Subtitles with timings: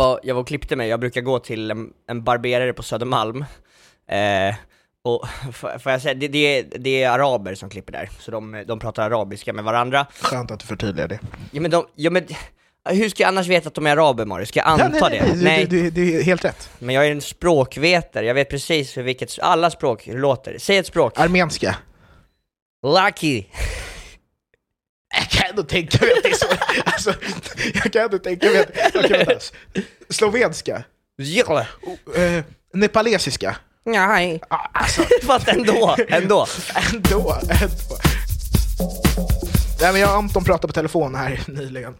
[0.00, 2.82] Jag var, jag var och klippte mig, jag brukar gå till en, en barberare på
[2.82, 3.44] Södermalm.
[4.08, 4.54] Eh,
[5.04, 8.64] och får jag säga, det, det, är, det är araber som klipper där, så de,
[8.66, 10.06] de pratar arabiska med varandra.
[10.20, 11.18] Skönt att du förtydligar det.
[11.50, 12.26] Ja men de, ja men,
[12.88, 14.46] hur ska jag annars veta att de är araber Mario?
[14.46, 15.44] Ska jag anta ja, nej, det?
[15.44, 16.70] Nej, Du, du, du är helt rätt.
[16.78, 20.58] Men jag är en språkvetare, jag vet precis hur vilket, alla språk det låter.
[20.58, 21.18] Säg ett språk.
[21.18, 21.76] Armenska.
[22.82, 23.44] Lucky.
[25.20, 26.46] Jag kan ändå tänka mig att det är så.
[26.84, 27.14] Alltså,
[27.74, 28.94] jag kan ändå tänka mig att...
[28.94, 29.40] Okej, vänta.
[30.08, 30.82] Slovenska.
[31.16, 31.66] Ja.
[32.18, 32.42] Uh,
[32.74, 33.56] nepalesiska.
[33.84, 34.40] Nej.
[34.48, 36.46] Ah, alltså, Fast ändå, ändå.
[36.92, 37.70] ändå, ändå.
[39.80, 41.94] Nej, men jag och Anton pratade på telefon här nyligen.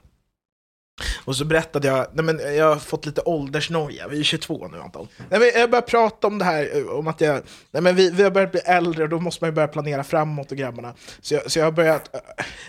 [1.24, 4.80] Och så berättade jag, nej men jag har fått lite åldersnoja, vi är 22 nu
[4.80, 5.08] Anton.
[5.28, 8.10] Nej, men jag började prata om det här, eh, om att jag, nej men vi,
[8.10, 10.94] vi har börjat bli äldre och då måste man ju börja planera framåt och grabbarna.
[11.20, 12.20] Så jag, så jag har börjat eh,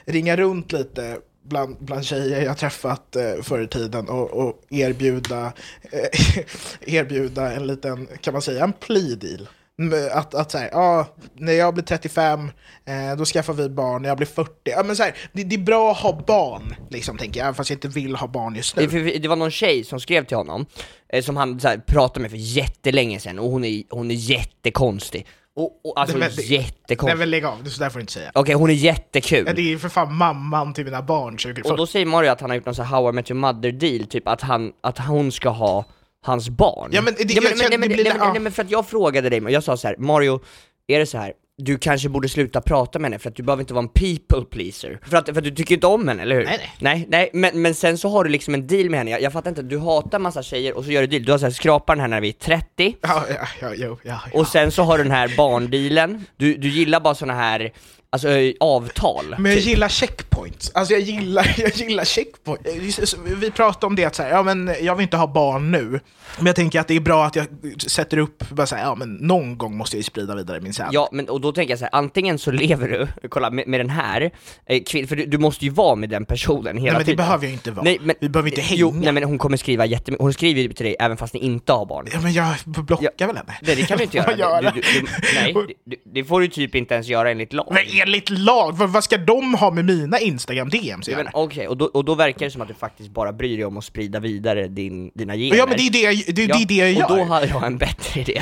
[0.05, 5.53] ringa runt lite bland, bland tjejer jag träffat eh, förr i tiden och, och erbjuda,
[5.91, 6.45] eh,
[6.95, 9.47] erbjuda en liten, kan man säga, en plea deal.
[9.81, 12.51] Mm, Att, att så här, ja, när jag blir 35,
[12.85, 14.51] eh, då skaffar vi barn, när jag blir 40.
[14.63, 17.55] Ja, men så här, det, det är bra att ha barn, liksom, tänker jag, även
[17.55, 18.89] fast jag inte vill ha barn just Det, nu.
[18.89, 20.65] för- det var någon tjej som skrev till honom,
[21.13, 24.15] eh, som han så här, pratade med för jättelänge sedan, och hon är, hon är
[24.15, 25.27] jättekonstig.
[25.55, 27.05] Och, och alltså men det- jättekonstig.
[27.05, 28.31] Nej men lägg av, det så där får du inte säga.
[28.33, 29.43] Okej, hon är jättekul.
[29.47, 31.71] Ja, Det är ju för fan mamman till mina barn 2040.
[31.71, 33.39] Och då säger Mario att han har gjort någon sån här How I Met Your
[33.39, 35.85] Mother deal, typ att, han, att hon ska ha
[36.25, 36.89] hans barn.
[36.93, 38.31] Ja, men det- känner- nej, det men, blir- nej, men, ja.
[38.33, 40.39] nej, men för att jag frågade dig, och jag sa så här, Mario,
[40.87, 41.33] är det så här
[41.63, 44.45] du kanske borde sluta prata med henne för att du behöver inte vara en people
[44.51, 44.99] pleaser.
[45.09, 46.43] För att, för att du tycker inte om henne, eller hur?
[46.45, 46.97] Nej, nej.
[46.99, 49.33] Nej, nej men, men sen så har du liksom en deal med henne, jag, jag
[49.33, 51.51] fattar inte, du hatar massa tjejer och så gör du deal, du har så här,
[51.51, 54.19] skrapar den här när vi är 30, Ja, ja, ja, ja, ja.
[54.33, 57.71] och sen så har du den här barndealen, du, du gillar bara såna här,
[58.11, 59.35] alltså eh, avtal.
[59.39, 63.15] Men jag gillar checkpoints, alltså jag gillar, jag gillar checkpoints.
[63.25, 65.99] Vi pratade om det att så här, ja, men jag vill inte ha barn nu,
[66.37, 67.45] men jag tänker att det är bra att jag
[67.77, 70.73] sätter upp, bara så här, ja men någon gång måste jag ju sprida vidare min
[70.73, 70.87] säd.
[70.91, 73.79] Ja, men och då tänker jag så här, antingen så lever du, kolla med, med
[73.79, 74.31] den här,
[74.65, 77.17] eh, för du, du måste ju vara med den personen hela Nej men det tiden.
[77.17, 77.83] behöver jag inte vara.
[77.83, 78.79] Nej, men, Vi behöver inte hänga.
[78.79, 81.39] Jo, nej men hon kommer skriva jättemycket, hon skriver ju till dig även fast ni
[81.39, 82.07] inte har barn.
[82.13, 83.57] Ja men jag blockar väl henne?
[83.61, 84.37] Det, det kan du inte göra.
[84.37, 85.55] gör Du, du, nej,
[85.85, 87.67] det, det får du typ inte ens göra enligt lag.
[87.71, 91.77] Men enligt lag, vad, vad ska de ha med mina Instagram DMs Ja, Okej, och,
[91.77, 94.19] då, och då verkar det som att du faktiskt bara bryr dig om att sprida
[94.19, 95.57] vidare din, dina gener.
[95.57, 97.11] Ja men det är det, jag- det, är det, det jag gör.
[97.11, 98.41] Och då har jag en bättre idé.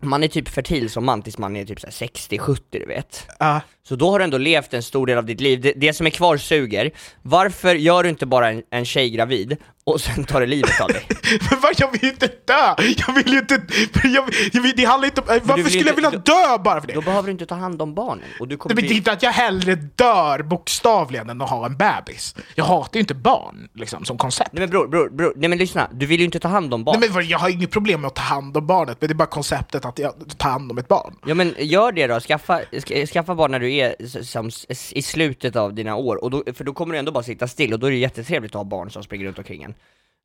[0.00, 3.26] Man är typ fertil som man tills man är typ så här 60-70 du vet.
[3.38, 3.60] Ja.
[3.88, 6.06] Så då har du ändå levt en stor del av ditt liv, det, det som
[6.06, 6.90] är kvar suger.
[7.22, 9.56] Varför gör du inte bara en, en tjej gravid
[9.86, 11.06] och sen tar det livet av dig?
[11.50, 12.74] Men vad, jag vill ju inte dö!
[13.06, 13.62] Jag vill ju inte...
[14.04, 15.26] Jag, jag vill, det handlar inte om...
[15.26, 16.94] Varför skulle jag inte- vilja dö bara för det?
[16.94, 18.24] Då behöver du inte ta hand om barnen.
[18.40, 18.96] Och du kommer Det betyder bli...
[18.98, 22.34] inte att jag hellre dör bokstavligen än att ha en bebis.
[22.54, 24.50] Jag hatar ju inte barn, liksom, som koncept.
[24.52, 26.84] Nej men bror, bror, bror, nej men lyssna, du vill ju inte ta hand om
[26.84, 26.96] barn.
[27.00, 29.16] Nej, men jag har inget problem med att ta hand om barnet, men det är
[29.16, 31.14] bara konceptet att jag tar hand om ett barn.
[31.26, 34.50] Ja men gör det då, skaffa, ska, skaffa barn när du är som,
[34.92, 37.72] i slutet av dina år, och då, för då kommer du ändå bara sitta still,
[37.72, 39.74] och då är det jättetrevligt att ha barn som springer runt omkring en.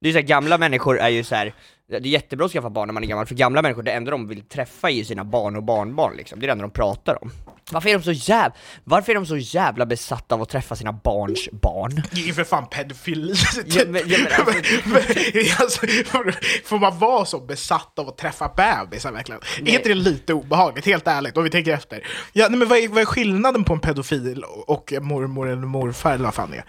[0.02, 1.54] Det är så här, gamla människor är ju så här.
[1.90, 4.12] det är jättebra att skaffa barn när man är gammal, för gamla människor, det enda
[4.12, 6.72] de vill träffa är ju sina barn och barnbarn liksom, det är det enda de
[6.72, 7.32] pratar om.
[7.72, 10.94] Varför är de så jävla, varför är de så jävla besatta av att träffa sina
[10.94, 12.04] barns barn?
[12.12, 13.34] Det är ju för fan pedofili.
[13.66, 14.56] Ja, men- ja, men
[15.60, 19.42] alltså- alltså, får man vara så besatt av att träffa bebisar verkligen?
[19.66, 22.08] Är inte det lite obehagligt, helt ärligt, om vi tänker efter?
[22.34, 26.14] Ja, nej, men vad, är, vad är skillnaden på en pedofil och mormor eller morfar
[26.14, 26.66] eller vad fan det är?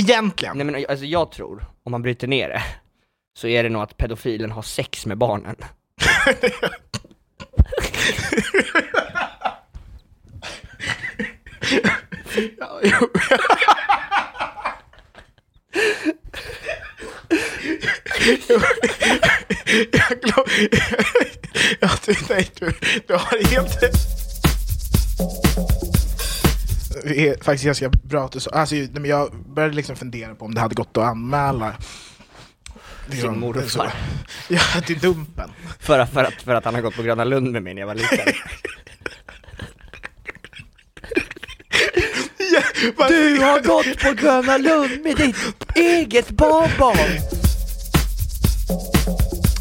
[0.00, 0.56] Egentligen.
[0.56, 2.62] Nej men alltså jag tror, om man bryter ner det,
[3.38, 5.56] så är det nog att pedofilen har sex med barnen.
[12.58, 13.10] Ja, jo.
[19.92, 20.78] Jag glömde...
[21.80, 22.72] Jag, du, nej, du,
[23.06, 23.96] du har helt rätt.
[27.04, 30.60] Är faktiskt ganska bra att du sa, alltså, jag började liksom fundera på om det
[30.60, 31.74] hade gått att anmäla
[33.10, 33.92] Sin morfar.
[34.48, 35.50] Ja, till Dumpen.
[35.80, 37.80] För, att- för, att, för att han har gått på Gröna Lund med mig när
[37.82, 38.18] jag var liten.
[43.08, 45.36] Du har gått på Gröna Lund med ditt
[45.74, 47.20] eget barnbarn!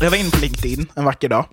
[0.02, 1.46] Jag var inne på LinkedIn en vacker dag,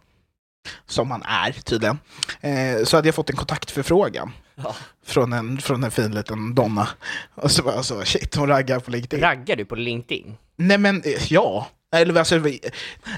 [0.86, 1.98] som man är tydligen,
[2.40, 4.74] eh, så hade jag fått en kontaktförfrågan Ja.
[5.06, 6.88] från, en, från en fin liten donna.
[7.34, 9.20] Och så var jag så, shit hon raggar på LinkedIn.
[9.20, 10.36] Raggar du på LinkedIn?
[10.56, 11.66] Nej men, eh, ja.
[11.94, 12.60] Eller alltså, vi,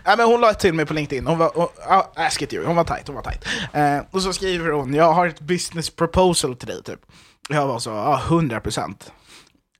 [0.04, 1.68] nej, men hon la till mig på LinkedIn, hon var, hon,
[2.16, 3.44] ask it you, hon var tight, hon var tight.
[3.72, 7.00] Eh, och så skriver hon, jag har ett business proposal till dig typ.
[7.48, 8.94] Jag var så, ja 100%.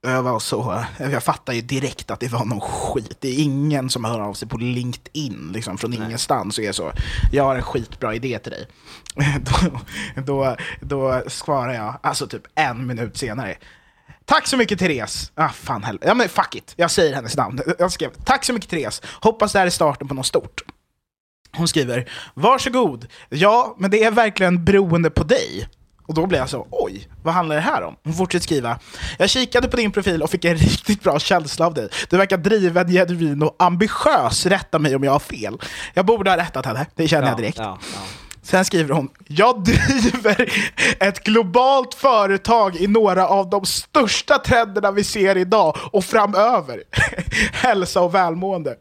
[0.05, 3.17] Jag var så, jag fattar ju direkt att det var någon skit.
[3.19, 6.91] Det är ingen som hör av sig på LinkedIn liksom, från ingenstans och är så,
[7.31, 8.67] jag har en skitbra idé till dig.
[9.41, 9.79] Då,
[10.21, 13.57] då, då svarar jag, alltså typ en minut senare,
[14.25, 15.31] Tack så mycket Therese!
[15.35, 16.01] Ah, fan heller.
[16.05, 17.59] Ja men fuck it, jag säger hennes namn.
[17.79, 20.61] Jag skrev, Tack så mycket Therese, hoppas det här är starten på något stort.
[21.57, 23.07] Hon skriver, varsågod.
[23.29, 25.67] Ja, men det är verkligen beroende på dig.
[26.05, 27.95] Och då blev jag så, oj, vad handlar det här om?
[28.03, 28.79] Hon fortsätter skriva,
[29.17, 31.89] jag kikade på din profil och fick en riktigt bra känsla av dig.
[32.09, 35.57] Du verkar driven, genuin och ambitiös, rätta mig om jag har fel.
[35.93, 37.57] Jag borde ha rättat henne, det känner jag direkt.
[37.57, 37.99] Ja, ja.
[38.45, 40.53] Sen skriver hon, jag driver
[40.99, 46.83] ett globalt företag i några av de största trenderna vi ser idag och framöver.
[47.53, 48.75] Hälsa och välmående.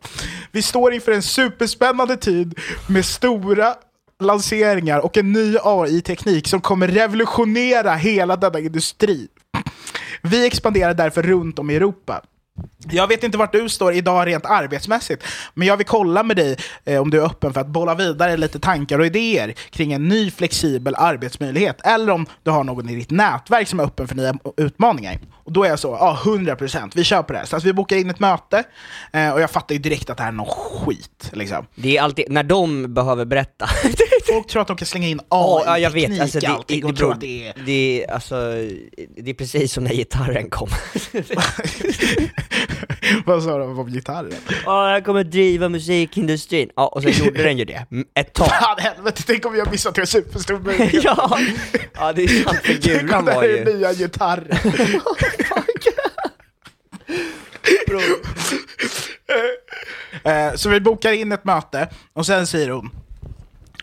[0.52, 3.74] Vi står inför en superspännande tid med stora
[4.20, 9.28] lanseringar och en ny AI-teknik som kommer revolutionera hela denna industri.
[10.22, 12.22] Vi expanderar därför runt om i Europa.
[12.90, 15.24] Jag vet inte vart du står idag rent arbetsmässigt,
[15.54, 18.36] men jag vill kolla med dig eh, om du är öppen för att bolla vidare
[18.36, 22.94] lite tankar och idéer kring en ny flexibel arbetsmöjlighet, eller om du har någon i
[22.94, 25.18] ditt nätverk som är öppen för nya utmaningar.
[25.32, 27.46] Och då är jag så, ja 100%, vi kör på det här.
[27.46, 28.64] Så alltså, vi bokar in ett möte,
[29.12, 31.30] eh, och jag fattar ju direkt att det här är någon skit.
[31.32, 31.66] Liksom.
[31.74, 33.68] Det är alltid, när de behöver berätta.
[34.34, 36.20] Folk tror att de kan slänga in Ja, ja, jag AI-teknik vet.
[36.22, 37.54] Alltså, det, allting det, och det, tror beror, att det är...
[37.66, 38.34] det, alltså,
[39.16, 40.68] det är precis som när gitarren kom.
[43.26, 44.32] Vad sa de om gitarren?
[44.64, 46.70] Ja, jag kommer driva musikindustrin.
[46.76, 47.86] Ja, och sen gjorde den ju det.
[47.90, 48.46] Mm, Ett tag.
[48.48, 51.04] Fan helvete, tänk om har missat en superstor möjlighet.
[51.04, 51.38] ja,
[51.94, 53.76] ja, det är sant, för Tänk om det var här är ju...
[53.76, 54.58] nya gitarren.
[60.24, 62.90] Eh, Så vi bokar in ett möte och sen säger hon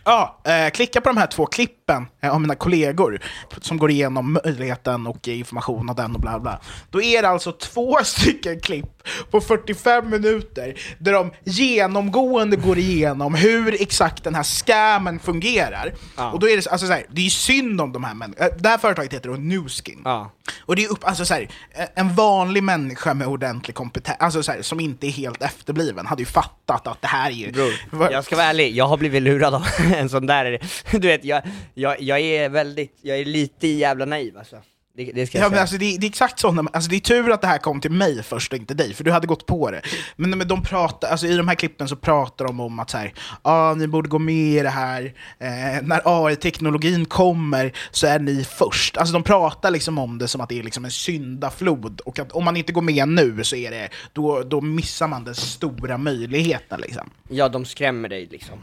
[0.04, 3.20] Ja, eh, klicka på de här två klippen eh, av mina kollegor
[3.60, 6.60] som går igenom möjligheten och information och den och bla bla.
[6.90, 8.91] Då är det alltså två stycken klipp
[9.30, 15.92] på 45 minuter där de genomgående går igenom hur exakt den här scammen fungerar.
[16.16, 16.32] Ja.
[16.32, 18.48] Och då är det, så- alltså, så här, det är synd om de här människorna.
[18.58, 20.00] Det här företaget heter då Newskin.
[20.04, 20.32] Ja.
[20.66, 21.48] Och det är upp, alltså så här,
[21.94, 26.22] en vanlig människa med ordentlig kompetens, alltså så här, som inte är helt efterbliven, hade
[26.22, 27.52] ju fattat att det här är ju...
[27.52, 27.72] Bror,
[28.12, 29.66] jag ska vara ärlig, jag har blivit lurad av
[29.96, 30.58] en sån där,
[30.92, 31.42] du vet, jag,
[31.74, 34.56] jag, jag är väldigt, jag är lite jävla naiv alltså.
[34.96, 37.00] Det, det ska jag Ja, men alltså, det, det är exakt sådana, alltså, det är
[37.00, 39.46] tur att det här kom till mig först och inte dig, för du hade gått
[39.46, 39.82] på det.
[40.16, 42.98] Men, men de pratar, alltså, i de här klippen så pratar de om att så
[42.98, 48.18] här, ah, ni borde gå med i det här, eh, när AI-teknologin kommer så är
[48.18, 48.96] ni först.
[48.96, 52.32] Alltså de pratar liksom om det som att det är liksom en syndaflod, och att
[52.32, 55.98] om man inte går med nu så är det, då, då missar man den stora
[55.98, 56.80] möjligheten.
[56.80, 57.10] Liksom.
[57.28, 58.58] Ja, de skrämmer dig liksom.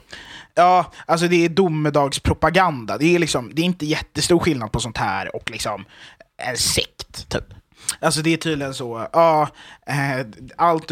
[0.60, 2.98] Ja, alltså det är domedagspropaganda.
[2.98, 5.86] Det är, liksom, det är inte jättestor skillnad på sånt här och liksom
[6.38, 7.44] en sekt, typ.
[8.02, 9.50] Alltså det är tydligen så, ja,
[9.88, 10.26] eh,
[10.56, 10.92] allt,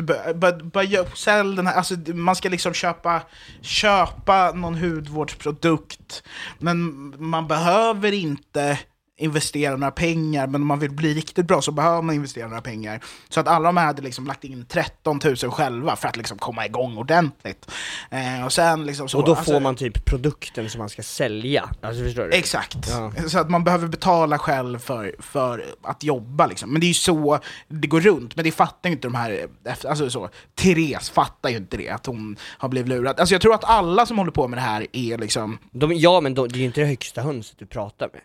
[1.16, 3.22] sälj den här, alltså man ska liksom köpa,
[3.62, 6.24] köpa någon hudvårdsprodukt,
[6.60, 8.80] men man behöver inte
[9.20, 12.62] investera några pengar, men om man vill bli riktigt bra så behöver man investera några
[12.62, 13.04] pengar.
[13.30, 16.38] Så att alla de här hade liksom lagt in 13 000 själva för att liksom
[16.38, 17.72] komma igång ordentligt.
[18.12, 21.04] Eh, och sen liksom så, Och då alltså- får man typ produkten som man ska
[21.04, 22.32] sälja, alltså förstår du?
[22.32, 22.78] Exakt.
[22.90, 23.12] Ja.
[23.28, 26.70] Så att man behöver betala själv för, för att jobba liksom.
[26.72, 28.36] Men det är ju så det går runt.
[28.36, 29.48] Men det fattar ju inte de här,
[29.88, 33.20] alltså så, Therese fattar ju inte det, att hon har blivit lurad.
[33.20, 36.22] Alltså jag tror att alla som håller på med det här är liksom, De, ja
[36.22, 38.22] men de, det är ju inte det högsta hönset du pratar med.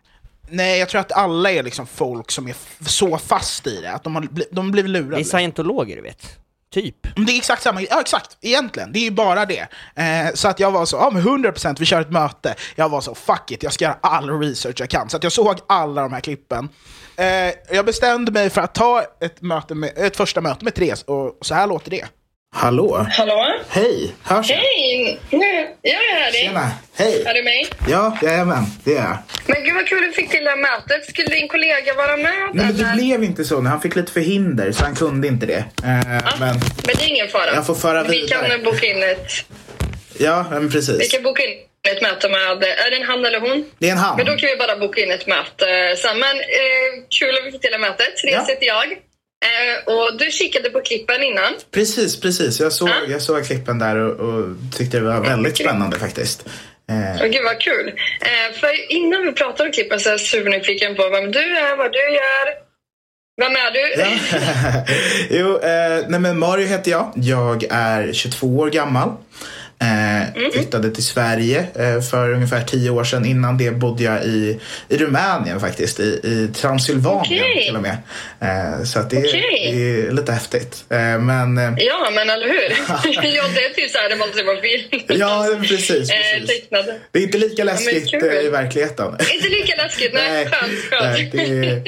[0.49, 2.55] Nej jag tror att alla är liksom folk som är
[2.87, 5.17] så fast i det, att de har bli, de blivit lurade.
[5.17, 6.39] Det är scientologer du vet.
[6.73, 6.97] Typ.
[7.17, 8.93] Det är exakt samma, ja exakt, egentligen.
[8.93, 9.69] Det är ju bara det.
[9.95, 12.55] Eh, så att jag var så, ja men 100% vi kör ett möte.
[12.75, 15.09] Jag var så, fuck it, jag ska göra all research jag kan.
[15.09, 16.69] Så att jag såg alla de här klippen.
[17.17, 21.03] Eh, jag bestämde mig för att ta ett, möte med, ett första möte med Therese,
[21.03, 22.07] och så här låter det.
[22.63, 23.07] Hallå?
[23.11, 23.55] Hallå?
[23.69, 24.15] Hej!
[24.23, 24.57] Hörs jag?
[24.57, 25.19] Hej!
[25.31, 26.43] Nu, jag är dig.
[26.43, 26.71] Tjena!
[26.97, 27.23] Hej!
[27.27, 27.67] Är du mig?
[27.89, 29.17] Ja, jajamän, det är jag.
[29.47, 31.09] Men gud vad kul du fick till det här mötet.
[31.09, 32.33] Skulle din kollega vara med?
[32.55, 33.61] Nej, men det blev inte så.
[33.61, 35.59] Han fick lite förhinder, så han kunde inte det.
[35.59, 35.65] Eh,
[36.41, 36.55] men
[36.87, 37.55] Men det är ingen fara.
[37.55, 38.49] Jag får föra Vi vidare.
[38.49, 39.27] kan boka in ett,
[40.19, 41.01] ja, men precis.
[41.01, 41.51] vi kan boka in
[41.93, 42.39] ett möte med...
[42.63, 43.65] Är det en han eller hon?
[43.79, 44.17] Det är en han.
[44.17, 46.19] Men då kan vi bara boka in ett möte sen.
[46.19, 48.17] Men eh, kul att vi fick till det här mötet.
[48.17, 48.55] Therese Ja.
[48.55, 48.87] heter jag.
[49.43, 51.53] Eh, och du kikade på klippen innan.
[51.71, 52.61] Precis, precis.
[52.61, 52.95] Jag såg, Ja.
[53.09, 54.45] jag såg klippen där och, och
[54.77, 56.47] tyckte det var väldigt spännande faktiskt.
[56.91, 57.89] Eh, gud vad kul.
[58.21, 61.77] Eh, för innan vi pratar om klippen så är jag supernyfiken på vem du är,
[61.77, 62.63] vad du gör.
[63.43, 63.95] Vem är du?
[64.01, 64.09] ja.
[65.31, 67.13] jo, eh, nej men Mario heter jag.
[67.17, 69.11] Jag är 22 år gammal.
[69.83, 73.25] Eh, flyttade till Sverige eh, för ungefär tio år sedan.
[73.27, 77.65] Innan det bodde jag i, i Rumänien faktiskt, i, i Transylvanien Okej.
[77.67, 77.97] till och med.
[78.41, 79.71] Eh, så det, Okej.
[79.75, 80.85] det är lite häftigt.
[80.89, 82.71] Eh, men Ja, men eller hur?
[83.37, 85.03] ja, det är typ så här det måste vara film.
[85.21, 86.11] ja, precis.
[86.11, 86.69] Precis.
[87.13, 89.07] Det är inte lika läskigt eh, i verkligheten.
[89.35, 90.47] Inte lika läskigt, nej.
[90.47, 91.03] Skönt, skönt.
[91.17, 91.83] nej det, är,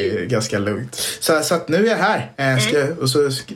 [0.00, 0.94] det är ganska lugnt.
[1.20, 2.58] Så, så att nu är jag här.
[2.60, 2.98] Ska, Mm.
[2.98, 3.54] och så, ska,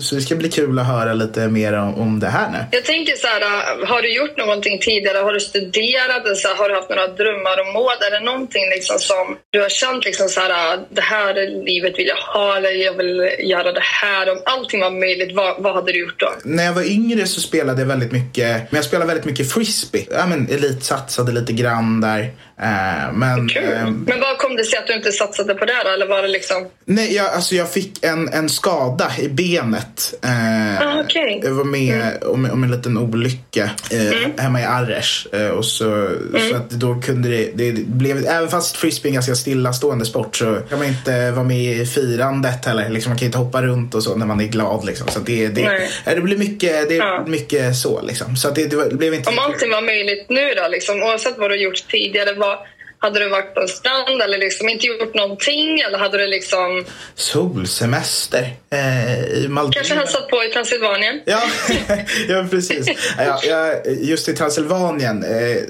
[0.00, 2.58] så det ska bli kul att höra lite mer om, om det här nu.
[2.70, 3.42] Jag tänker så här,
[3.86, 5.18] har du gjort någonting tidigare?
[5.18, 6.38] Har du studerat?
[6.38, 7.96] Så här, har du haft några drömmar och mål?
[8.06, 12.06] Är det någonting liksom som du har känt liksom så här, det här livet vill
[12.06, 14.32] jag ha eller jag vill göra det här?
[14.32, 16.32] Om allting var möjligt, vad, vad hade du gjort då?
[16.44, 20.06] När jag var yngre så spelade jag väldigt mycket, men jag spelade väldigt mycket frisbee.
[20.10, 22.30] Ja, men elitsatsade lite grann där.
[22.62, 23.62] Eh, men, Kul.
[23.64, 25.90] eh, Men vad kom det sig att du inte satsade på det då?
[25.90, 26.66] Eller var det liksom...
[26.84, 30.14] nej, jag, alltså jag fick en, en skada i benet.
[30.24, 31.40] Eh, Ah, okej.
[31.44, 35.26] Jag var med om, om en liten olycka eh, hemma i Arres.
[35.56, 36.08] Och så,
[36.50, 40.36] så att då kunde det, det blev, även fast frisbee är en ganska stillastående sport
[40.36, 42.88] så kan man inte vara med i firandet heller.
[42.90, 44.84] Liksom, man kan inte hoppa runt och så när man är glad.
[44.84, 45.08] Liksom.
[45.08, 45.88] Så det, det, Nej.
[46.04, 47.24] det blir mycket, det är Ja.
[47.26, 48.02] mycket så.
[48.02, 48.36] Liksom.
[48.36, 51.50] Så att det, det, blev inte Om allting var möjligt nu då, liksom, oavsett vad
[51.50, 52.58] du gjort tidigare, vad,
[52.98, 55.80] hade du varit på en strand eller liksom inte gjort någonting?
[55.80, 56.84] Eller hade du liksom
[57.14, 59.72] Solsemester eh, i Maldiverna.
[59.72, 61.20] kanske hälsat på i Transylvanien?
[61.24, 61.42] Ja,
[62.28, 62.88] ja precis.
[63.18, 65.62] Ja, ja, just i Transylvanien eh,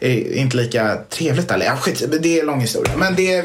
[0.00, 1.50] är inte lika trevligt.
[1.50, 2.92] Eller, ja, skit, det är en lång historia.
[2.96, 3.44] Men det, är-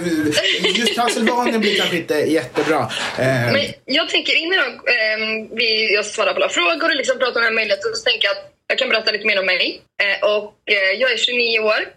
[0.77, 2.79] just Transylvanien blir kanske inte jättebra.
[3.19, 7.17] Eh, Men jag tänker innan jag, ehm, vi, jag svarar på alla frågor och liksom
[7.19, 9.45] pratar om den här möjligheten så tänker jag att jag kan berätta lite mer om
[9.45, 9.81] mig.
[10.03, 11.87] Eh, och, eh, jag är 29 år, eh,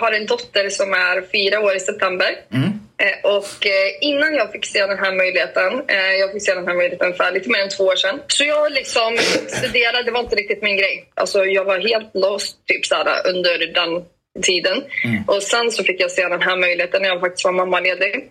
[0.00, 2.36] har en dotter som är fyra år i september.
[2.52, 6.54] mm, Eh, och eh, innan jag fick se den här möjligheten, eh, jag fick se
[6.54, 8.20] den här möjligheten för lite mer än två år sedan.
[8.26, 9.16] Så jag liksom
[9.48, 11.08] studerade, det var inte riktigt min grej.
[11.14, 14.04] Alltså jag var helt lost typ såhär, under den
[14.42, 14.84] tiden.
[15.26, 18.30] Och sen så fick jag se den här möjligheten när jag faktiskt var mammaledig.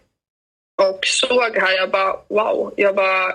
[0.81, 2.73] Och såg här, jag bara wow.
[2.77, 3.33] Jag bara,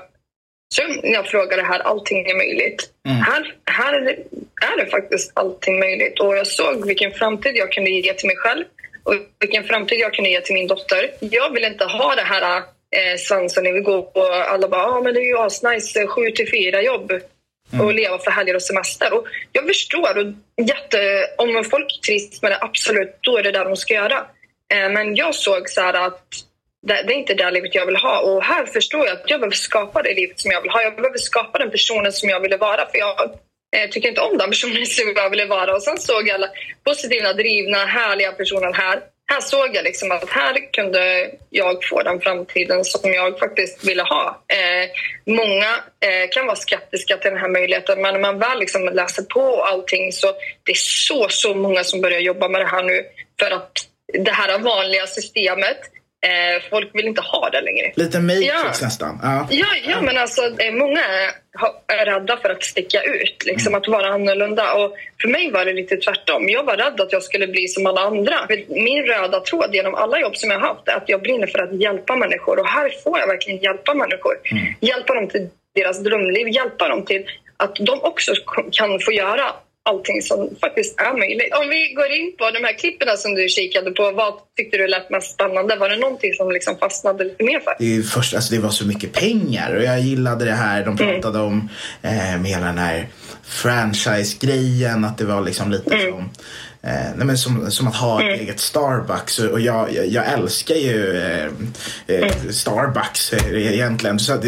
[1.02, 2.90] när jag frågade här, allting är möjligt.
[3.08, 4.16] Här, här är, det,
[4.62, 6.20] är det faktiskt allting möjligt.
[6.20, 8.64] Och jag såg vilken framtid jag kunde ge till mig själv
[9.02, 11.10] och vilken framtid jag kunde ge till min dotter.
[11.20, 15.00] Jag vill inte ha det här eh, svansen när vi går och alla bara ah,
[15.00, 17.12] men det är ju asnice, sju till fyra jobb
[17.80, 19.12] och leva för helger och semester.
[19.12, 20.26] Och jag förstår, och
[20.66, 24.26] jätte, om folk trivs med det, absolut, då är det där de ska göra.
[24.74, 26.24] Eh, men jag såg så här att
[26.86, 28.20] det, det är inte det livet jag vill ha.
[28.20, 30.82] Och här förstår jag att jag behöver skapa det livet som jag vill ha.
[30.82, 32.86] Jag behöver skapa den personen som jag ville vara.
[32.90, 33.20] För jag
[33.76, 35.74] eh, tycker inte om den personen som jag ville vara.
[35.74, 36.48] Och sen såg jag alla
[36.84, 39.00] positiva, drivna, härliga personer här.
[39.32, 44.02] Här såg jag liksom att här kunde jag få den framtiden som jag faktiskt ville
[44.02, 44.42] ha.
[44.48, 44.90] Eh,
[45.26, 45.70] många
[46.00, 49.40] eh, kan vara skeptiska till den här möjligheten men när man väl liksom läser på
[49.40, 50.26] och allting så
[50.62, 53.04] det är så, så många som börjar jobba med det här nu
[53.40, 53.72] för att
[54.12, 55.78] det här vanliga systemet
[56.26, 57.92] Eh, folk vill inte ha det längre.
[57.96, 58.86] lite Matrix Ja.
[58.86, 59.18] nästan.
[59.22, 59.46] Ja.
[59.50, 61.00] Ja, ja men alltså eh, många
[61.88, 64.74] är, rädda för att sticka ut, liksom att vara annorlunda.
[64.74, 66.48] Och för mig var det lite tvärtom.
[66.48, 68.34] Jag var rädd att jag skulle bli som alla andra.
[68.68, 71.58] Min röda tråd genom alla jobb som jag har haft är att jag brinner för
[71.58, 72.58] att hjälpa människor.
[72.58, 74.34] Och här får jag verkligen hjälpa människor.
[74.80, 77.24] Hjälpa dem till deras drömliv, hjälpa dem till
[77.56, 78.32] att de också
[78.72, 79.52] kan få göra
[79.84, 81.54] allting som faktiskt är möjligt.
[81.62, 84.86] Om vi går in på de här klipperna som du kikade på, vad tyckte du
[84.86, 85.76] lät mest spännande?
[85.76, 87.74] Var det någonting som liksom fastnade lite mer för?
[87.78, 90.96] Det, är först, alltså det var så mycket pengar och jag gillade det här de
[90.96, 91.68] pratade om
[92.02, 93.08] eh, med hela den här
[93.44, 95.04] franchise-grejen.
[95.04, 96.24] Att det var liksom lite som, eh,
[96.84, 99.38] nej men som, som att ha ett eget Starbucks.
[99.38, 101.46] Och jag, jag, älskar ju eh,
[102.06, 104.18] eh, Starbucks eh, egentligen.
[104.18, 104.44] Så att,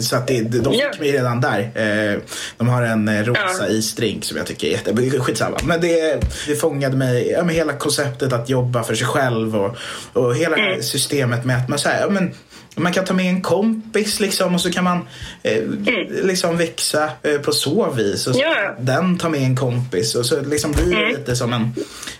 [0.00, 1.60] så att det, de fick mig redan där.
[1.60, 2.18] Eh,
[2.56, 5.20] de har en eh, rosa isdrink som jag tycker är jätte...
[5.20, 5.58] Skitsamma.
[5.64, 7.30] Men det, det fångade mig.
[7.30, 9.76] Ja, men hela konceptet att jobba för sig själv och,
[10.12, 12.34] och hela här systemet med att man säger ja, men
[12.76, 15.08] man kan ta med en kompis liksom och så kan man
[15.42, 15.62] eh,
[16.22, 18.26] liksom växa eh, på så vis.
[18.26, 18.52] Och så Mm.
[18.52, 18.74] Ja.
[18.78, 21.74] Den tar med en kompis och så liksom blir det lite som en...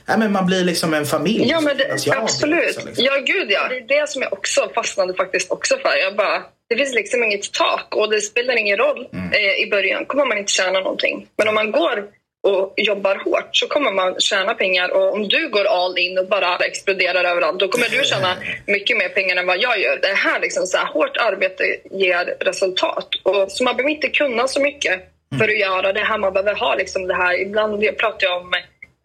[0.07, 1.49] Ja, men man blir liksom en familj.
[1.49, 2.77] Ja, men det, Fast jag absolut.
[2.77, 3.05] också, liksom.
[3.05, 3.69] Ja, gud ja.
[3.69, 5.97] Det är det som jag också fastnade faktiskt också för.
[6.05, 9.33] Jag bara, det finns liksom inget tak och det spelar ingen roll Mm.
[9.33, 10.05] eh, i början.
[10.07, 11.27] kommer man inte tjäna någonting.
[11.39, 12.05] Men om man går
[12.43, 14.89] och jobbar hårt så kommer man tjäna pengar.
[14.91, 18.97] Och om du går all in och bara exploderar överallt då kommer du tjäna mycket
[18.97, 19.99] mer pengar än vad jag gör.
[20.03, 23.09] Det här liksom så här, hårt arbete ger resultat.
[23.23, 25.01] Och så man behöver inte kunna så mycket
[25.39, 26.19] för att göra det här.
[26.19, 28.53] Man behöver ha liksom det här, ibland jag pratar jag om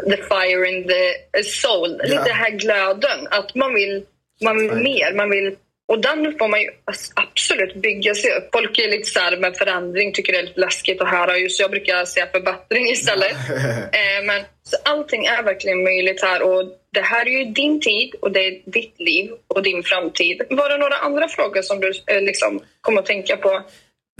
[0.10, 2.24] the fire in the soul, lite Ja.
[2.24, 3.28] den här glöden.
[3.32, 4.06] Att man vill,
[4.44, 5.56] man vill mer, man vill
[5.92, 6.70] Och den får man ju
[7.14, 8.50] absolut bygga sig upp.
[8.54, 11.58] Folk är lite så här med förändring, tycker det är lite läskigt att höra just
[11.58, 13.32] så jag brukar säga förbättring istället.
[13.32, 16.64] eh, men så allting är verkligen möjligt här och
[16.94, 20.42] det här är ju din tid och det är ditt liv och din framtid.
[20.50, 23.64] Var det några andra frågor som du eh, liksom kom att tänka på?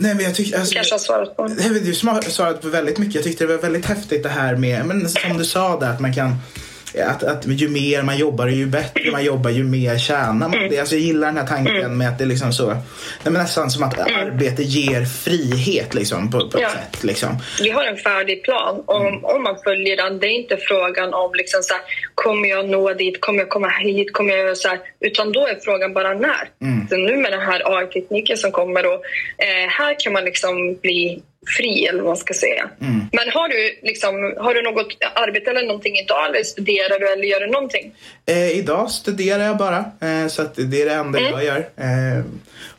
[0.02, 1.44] Nej, men jag tycker, alltså, Kanske har svarat på.
[1.48, 3.14] Nej, men Du har svarat på väldigt mycket.
[3.14, 6.00] Jag tyckte det var väldigt häftigt det här med, men som du sa där, att
[6.00, 6.36] man kan
[6.94, 10.54] att, att ju mer man jobbar ju bättre man jobbar ju mer tjänar man.
[10.54, 10.80] Mm.
[10.80, 11.98] Alltså, jag gillar den här tanken mm.
[11.98, 12.82] med att det är liksom så, nej,
[13.22, 14.26] men nästan som att mm.
[14.26, 16.66] arbete ger frihet liksom, på, på ja.
[16.66, 17.04] ett sätt.
[17.04, 17.28] Liksom.
[17.62, 18.82] Vi har en färdig plan.
[18.86, 19.24] Om, mm.
[19.24, 21.82] om man följer den, det är inte frågan om liksom så här,
[22.14, 25.58] kommer jag nå dit, kommer jag komma hit, kommer jag så här, utan då är
[25.64, 26.48] frågan bara när.
[26.62, 26.88] Mm.
[26.88, 28.92] Så nu med den här AI-tekniken som kommer då,
[29.38, 31.22] eh, här kan man liksom bli
[31.56, 32.70] fri eller vad man ska säga.
[32.80, 33.00] Mm.
[33.12, 37.24] Men har du, liksom, har du något arbete eller någonting idag eller studerar du eller
[37.24, 37.94] gör du någonting?
[38.26, 41.32] Eh, idag studerar jag bara eh, så att det är det enda mm.
[41.32, 41.58] jag gör.
[41.58, 42.24] Eh,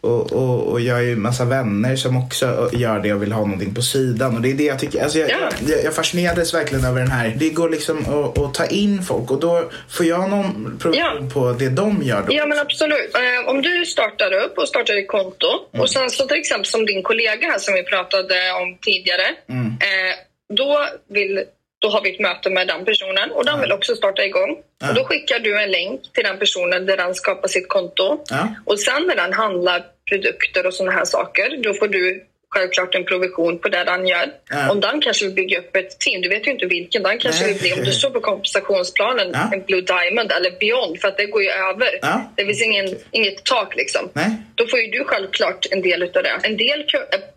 [0.01, 3.41] och, och, och jag har ju massa vänner som också gör det och vill ha
[3.41, 4.35] någonting på sidan.
[4.35, 5.03] Och det är det jag tycker.
[5.03, 5.49] Alltså jag, ja.
[5.67, 7.35] jag, jag fascinerades verkligen över den här.
[7.39, 11.33] Det går liksom att, att ta in folk och då får jag någon produktion ja.
[11.33, 12.21] på det de gör.
[12.21, 12.33] Då.
[12.33, 13.15] Ja men absolut.
[13.15, 15.81] Eh, om du startar upp och startar ett konto mm.
[15.81, 19.27] och sen så till exempel som din kollega här som vi pratade om tidigare.
[19.49, 19.67] Mm.
[19.67, 20.15] Eh,
[20.55, 21.43] då vill
[21.81, 24.57] då har vi ett möte med den personen och den vill också starta igång.
[24.79, 24.89] Ja.
[24.89, 28.23] Och då skickar du en länk till den personen där den skapar sitt konto.
[28.29, 28.47] Ja.
[28.65, 33.05] Och sen när den handlar produkter och sådana här saker, då får du självklart en
[33.05, 34.27] provision på det den gör.
[34.49, 34.71] Ja.
[34.71, 37.03] Om den kanske vill bygga upp ett team, du vet ju inte vilken.
[37.03, 39.49] Den kanske vill bli, om du står på kompensationsplanen, ja.
[39.53, 41.99] en Blue Diamond eller Beyond, för att det går ju över.
[42.01, 42.31] Ja.
[42.35, 44.09] Det finns ingen, inget tak liksom.
[44.13, 44.31] Nej.
[44.55, 46.39] Då får ju du självklart en del av det.
[46.43, 46.85] En del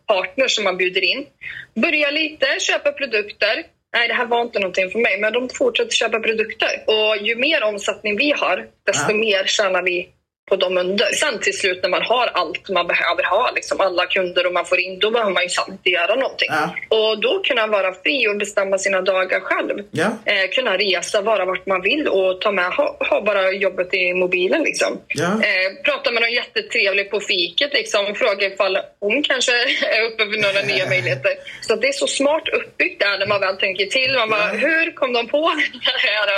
[0.07, 1.26] partners som man bjuder in
[1.75, 3.54] börjar lite, köper produkter,
[3.97, 6.85] nej det här var inte någonting för mig, men de fortsätter köpa produkter.
[6.87, 9.16] Och ju mer omsättning vi har, desto ja.
[9.16, 10.09] mer tjänar vi
[10.49, 11.06] på de under.
[11.12, 14.64] Sen till slut när man har allt man behöver ha, liksom alla kunder och man
[14.64, 16.48] får in, då behöver man ju inte göra någonting.
[16.50, 16.74] Ja.
[16.88, 19.85] Och då kunna vara fri och bestämma sina dagar själv.
[19.90, 20.07] Ja.
[20.24, 24.14] Eh, kunna resa, vara vart man vill och ta med, ha, ha bara jobbet i
[24.14, 24.62] mobilen.
[24.62, 25.00] Liksom.
[25.09, 25.26] Ja.
[25.26, 29.52] Eh, prata med någon jättetrevlig på fiket, liksom, fråga ifall hon kanske
[29.96, 31.33] är uppe för några nya möjligheter.
[31.61, 34.14] Så det är så smart uppbyggt där när man väl tänker till.
[34.14, 36.28] Man bara, hur kom de på den här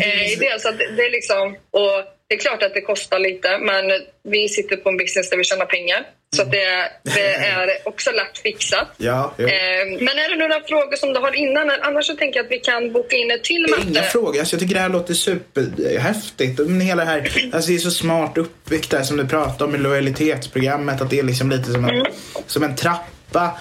[0.06, 0.60] eh, idén?
[0.60, 3.84] Så det, det är liksom, och det är klart att det kostar lite, men
[4.22, 6.06] vi sitter på en business där vi tjänar pengar.
[6.36, 8.88] Så det, det, är också lätt fixat.
[8.96, 9.44] Ja, ja.
[9.44, 11.70] Eh, men är det några frågor som du har innan?
[11.82, 13.88] Annars så tänker jag att vi kan boka in ett till möte.
[13.88, 14.38] Inga frågor.
[14.38, 16.58] Alltså jag tycker det här låter superhäftigt.
[16.58, 19.80] Men hela här, alltså det är så smart uppbyggt där som du pratar om med
[19.80, 21.00] lojalitetsprogrammet.
[21.00, 22.12] Att det är liksom lite som en, mm.
[22.46, 23.58] som en trappa.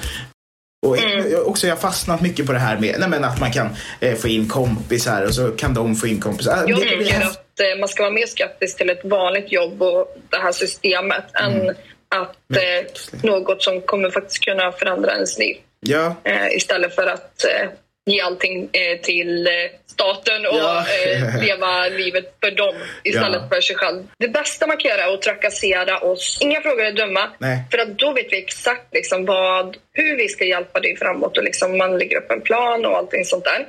[0.88, 1.44] Och mm.
[1.46, 4.16] också jag har fastnat mycket på det här med nej, men att man kan eh,
[4.16, 6.66] få in kompisar och så kan de få in kompisar.
[6.68, 7.32] Jag tycker att eh,
[7.80, 11.62] man ska vara mer skeptisk till ett vanligt jobb och det här systemet mm.
[11.62, 11.76] än
[12.16, 12.86] att eh,
[13.24, 15.58] något som kommer faktiskt kunna förändra ens liv.
[15.80, 16.16] Ja.
[16.24, 17.70] Eh, istället för att eh,
[18.06, 19.54] ge allting eh, till eh,
[19.86, 20.86] staten och ja.
[21.06, 23.50] eh, leva livet för dem istället ja.
[23.50, 24.04] för sig själv.
[24.18, 26.38] Det bästa man kan göra är att trakassera oss.
[26.42, 27.64] Inga frågor är dumma, Nej.
[27.72, 31.44] för att då vet vi exakt liksom vad, hur vi ska hjälpa dig framåt och
[31.44, 33.68] liksom man lägger upp en plan och allting sånt där.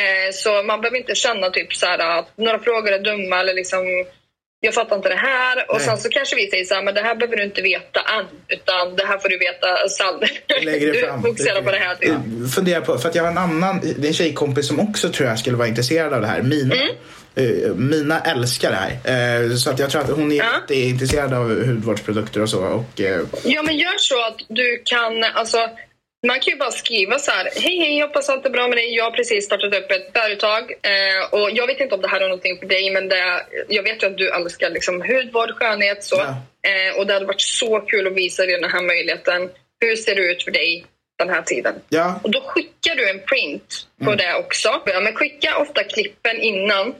[0.00, 3.54] Eh, så man behöver inte känna typ så här, att några frågor är dumma eller
[3.54, 3.84] liksom
[4.60, 5.70] jag fattar inte det här.
[5.70, 5.86] Och Nej.
[5.86, 8.26] sen så kanske vi säger så här, men det här behöver du inte veta än.
[8.48, 10.20] Utan det här får du veta sen.
[10.92, 11.94] Du fokuserar på det här.
[11.94, 12.54] Typ.
[12.54, 15.28] Funderar på, för att jag har en annan, det är en tjejkompis som också tror
[15.28, 16.42] jag skulle vara intresserad av det här.
[16.42, 16.74] Mina.
[16.74, 16.88] Mm.
[17.38, 19.56] Uh, Mina älskar det här.
[19.56, 20.74] Så att jag tror att hon är ja.
[20.74, 22.64] intresserad av hudvårdsprodukter och så.
[22.64, 23.00] Och.
[23.44, 25.58] Ja, men gör så att du kan, alltså
[26.26, 27.48] man kan ju bara skriva så här.
[27.54, 28.94] Hej, hej, hoppas allt är bra med dig.
[28.94, 32.20] Jag har precis startat upp ett företag eh, och jag vet inte om det här
[32.20, 36.04] är någonting för dig, men det, jag vet ju att du älskar liksom hudvård, skönhet
[36.04, 36.16] så.
[36.16, 36.28] Ja.
[36.70, 39.50] Eh, och det hade varit så kul att visa dig den här möjligheten.
[39.80, 40.84] Hur ser det ut för dig
[41.18, 41.74] den här tiden?
[41.88, 42.20] Ja.
[42.22, 44.16] Och då skickar du en print på mm.
[44.16, 44.82] det också.
[44.86, 46.94] Ja, men skicka ofta klippen innan.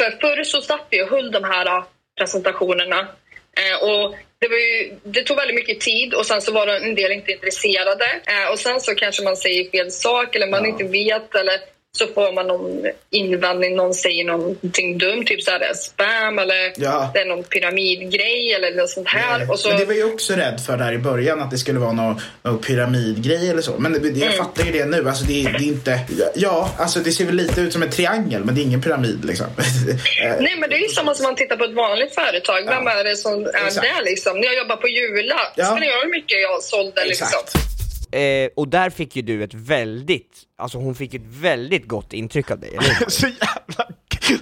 [0.00, 1.84] För förr så satt vi och höll de här
[2.18, 3.21] presentationerna Eh,
[3.82, 7.32] och det, ju, det, tog väldigt mycket tid och sen så var en del inte
[7.32, 8.04] intresserade.
[8.26, 10.68] Eh, och sen så kanske man säger fel sak eller man ja.
[10.68, 11.60] inte vet eller
[11.98, 17.10] så får man någon invändning, någon säger någonting dumt, typ såhär spam eller ja.
[17.14, 19.50] det är någon pyramidgrej eller något sånt här.
[19.50, 19.68] Och så...
[19.68, 22.20] Men det var jag också rädd för där i början, att det skulle vara någon,
[22.42, 23.78] någon pyramidgrej eller så.
[23.78, 24.32] Men det, jag mm.
[24.32, 25.08] fattar ju det nu.
[25.08, 26.00] Alltså det, det, är inte...
[26.34, 29.24] Ja, alltså det ser väl lite ut som en triangel, men det är ingen pyramid
[29.24, 29.46] liksom.
[30.40, 32.62] Nej, men det är ju samma som man tittar på ett vanligt företag.
[32.66, 33.86] Vem är det som är Exakt.
[33.86, 34.40] där liksom?
[34.40, 35.64] När jag jobbar på Jula, ja.
[35.64, 37.28] spelar jag hur mycket jag sålde liksom.
[38.12, 42.50] Eh, och där fick ju du ett väldigt, alltså hon fick ett väldigt gott intryck
[42.50, 43.86] av dig, eller Så jävla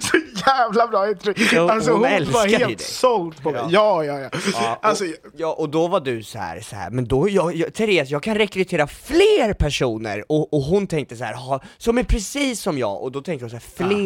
[0.01, 1.53] Så jävla bra intryck.
[1.53, 2.87] Ja, alltså hon hon, var helt dig.
[2.87, 3.61] såld på mig.
[3.69, 4.29] Ja, ja, ja.
[4.53, 5.05] Ja, och, Alltså,
[5.37, 8.23] ja, och då var du så här, så här men då, jag, jag, Therese, jag
[8.23, 12.77] kan rekrytera fler personer, och, och hon tänkte så här, ha, som är precis som
[12.77, 14.05] jag, och då tänkte hon så här, fler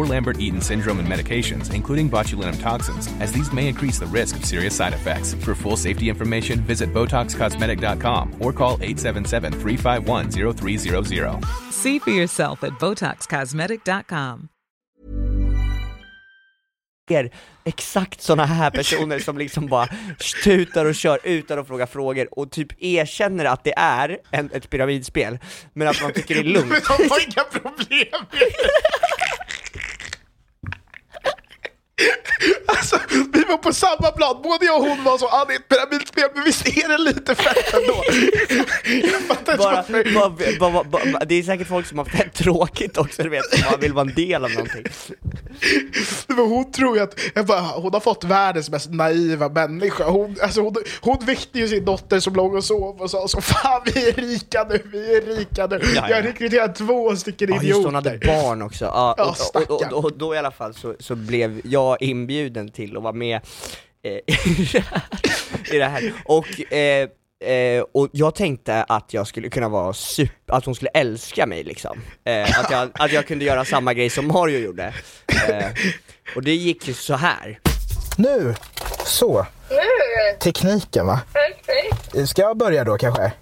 [0.00, 4.46] or Lambert-Eaton syndrome and medications, including botulinum toxins, as these may increase the risk of
[4.46, 5.34] serious side effects.
[5.34, 11.44] For full safety information, visit BotoxCosmetic.com or call 877-351-0300.
[11.72, 14.48] See for yourself at BotoxCosmetic.com.
[17.64, 19.88] exakt såna här personer som liksom bara
[20.44, 24.70] tutar och kör utan att fråga frågor, och typ erkänner att det är en, ett
[24.70, 25.38] pyramidspel,
[25.72, 26.70] men att man tycker det är lugnt.
[26.98, 29.19] Men de har inga problem med det.
[32.66, 32.98] Alltså,
[33.32, 35.68] vi var på samma plan, både jag och hon var så, ah, det är ett
[35.68, 38.02] pyramidspel, men visst är det lite fett ändå?
[39.12, 39.64] Jag fattar inte
[40.12, 40.58] bara, varför.
[40.58, 43.76] bara, bara, det är säkert folk som har fett tråkigt också, du vet, som bara
[43.76, 44.84] vill vara en del av någonting.
[46.26, 50.04] Men hon tror ju att, jag bara, hon har fått världens mest naiva människa.
[50.04, 53.40] Hon, alltså hon, hon väckte ju sin dotter som låg och sov och sa så
[53.40, 55.80] fan vi är rika nu, vi är rika nu.
[55.82, 56.08] Ja, ja.
[56.08, 57.68] Jag har rekryterat två stycken Ja idioter.
[57.68, 59.92] just hon hade barn också, ja, Ja, och, och, och, stackarn.
[59.94, 63.40] och, då i alla fall så, så blev jag inbjuden till att vara med
[64.02, 64.12] eh,
[65.74, 67.08] i det här, och eh,
[67.44, 71.64] Eh, och jag tänkte att jag skulle kunna vara super, att hon skulle älska mig
[71.64, 72.00] liksom.
[72.24, 74.94] Eh, att, jag, att jag kunde göra samma grej som Mario gjorde.
[75.48, 75.66] Eh,
[76.36, 77.60] och det gick ju så här.
[78.16, 78.54] Nu,
[79.04, 79.46] så.
[79.70, 79.76] Nu,
[80.38, 81.20] Tekniken va?
[81.32, 82.28] perfekt.
[82.28, 83.32] Ska jag börja då kanske?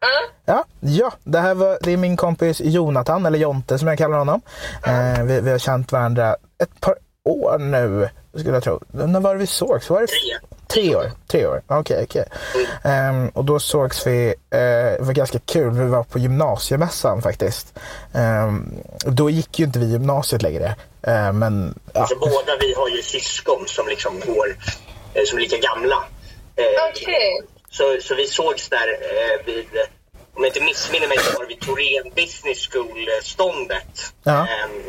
[0.00, 0.08] Ja,
[0.46, 4.18] Ja, ja det här var, det är min kompis Jonathan, eller Jonte som jag kallar
[4.18, 4.40] honom.
[4.86, 8.80] Eh, vi, vi har känt varandra ett par år nu, skulle jag tro.
[8.92, 9.90] När var det vi sågs?
[9.90, 10.48] Var det Tre.
[10.68, 11.12] Tre år?
[11.28, 12.04] Tre år, okej.
[12.04, 12.24] okej.
[12.84, 17.74] Ehm, och då sågs vi, eh, det var ganska kul, vi var på gymnasiemässan faktiskt.
[18.14, 18.74] Ehm,
[19.06, 20.74] då gick ju inte vi gymnasiet längre.
[21.02, 24.56] Ehm, men ja, Alltså, båda vi har ju syskon som liksom går,
[25.14, 26.04] eh, som är lika gamla.
[26.56, 27.40] Eh, okej.
[27.70, 29.66] så, så vi sågs där eh, vid,
[30.34, 34.12] om jag inte missminner mig, så var det vid Torén Business School-ståndet.
[34.22, 34.38] Ja.
[34.40, 34.82] Ehm,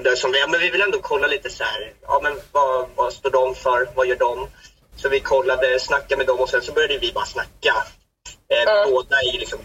[0.00, 3.12] där som ja, men vi vill ändå kolla lite så här, ja men vad, vad
[3.12, 4.48] står de för, vad gör de?
[4.96, 7.74] Så vi kollade, snackade med dem och sen så började vi bara snacka.
[8.50, 8.86] Eh, Ja.
[8.90, 9.58] Båda är liksom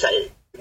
[0.00, 0.14] så här,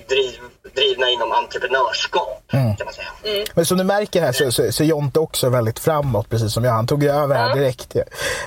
[0.10, 0.40] driv,
[0.76, 3.08] drivna inom entreprenörskap kan man säga.
[3.56, 6.64] men som du märker här så, så, så är Jonte också väldigt framåt, precis som
[6.64, 6.72] jag.
[6.72, 7.56] Han tog ju över här Ja.
[7.56, 7.96] direkt.
[7.96, 8.02] ju.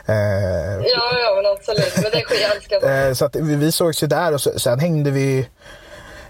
[0.07, 1.93] Ehm, Ja, ja, men absolut.
[1.97, 3.07] Men det är skit, jag älskar.
[3.09, 5.45] Eh, Så att vi, vi sågs ju där och så, sen hängde vi eh,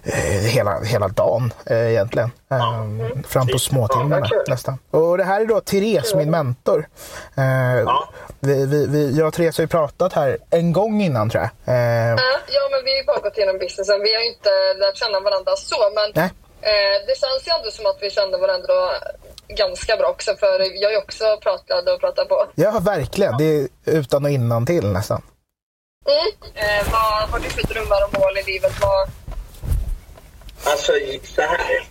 [0.05, 2.31] hela, hela dagen eh, egentligen.
[2.51, 2.87] Eh,
[3.29, 4.79] fram på småtimmarna Ja, nästan.
[4.91, 6.88] Och det här är då Therese, min mentor.
[7.37, 7.93] Eh,
[8.41, 11.75] vi, vi, vi, jag och Therese har ju pratat här en gång innan tror jag.
[11.75, 14.01] Eh, Ja, ja, men vi har ju bara gått igenom businessen.
[14.01, 16.31] Vi har ju inte lärt känna varandra så, men Nej.
[16.61, 18.75] eh, det känns ju ändå som att vi kände varandra
[19.49, 22.47] ganska bra också, för jag är också pratglad och pratar på.
[22.55, 23.37] ja, verkligen.
[23.38, 25.23] Det är utan och innan till nästan.
[26.07, 26.27] Mm.
[26.55, 28.73] Eh, vad har du för drömmar och mål i livet?
[28.81, 29.09] Vad...
[30.64, 30.92] Alltså
[31.35, 31.83] så här.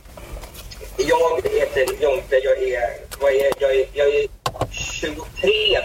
[0.97, 4.27] Jag heter Jonte, jag är, vad är, jag är, jag är
[4.71, 5.21] 23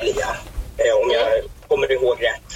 [0.01, 2.53] blir jag, eh, om jag kommer ihåg rätt.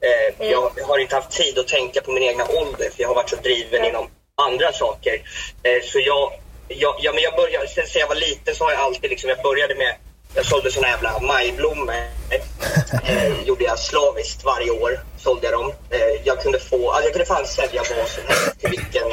[0.00, 3.14] Eh, Jag har inte haft tid att tänka på min egna ålder för jag har
[3.14, 4.08] varit så driven inom
[4.42, 5.14] andra saker.
[5.62, 6.32] Eh, Så jag,
[6.68, 9.30] jag, ja, men jag började, sen sen jag var liten så har jag alltid liksom,
[9.30, 9.94] jag började med
[10.36, 11.94] jag sålde såna jävla majblommor.
[12.30, 15.00] Eh, gjorde jag slaviskt varje år.
[15.18, 15.72] Sålde jag dem.
[15.90, 19.08] Eh, jag kunde få, alltså jag kunde fan sälja vad som helst till vilken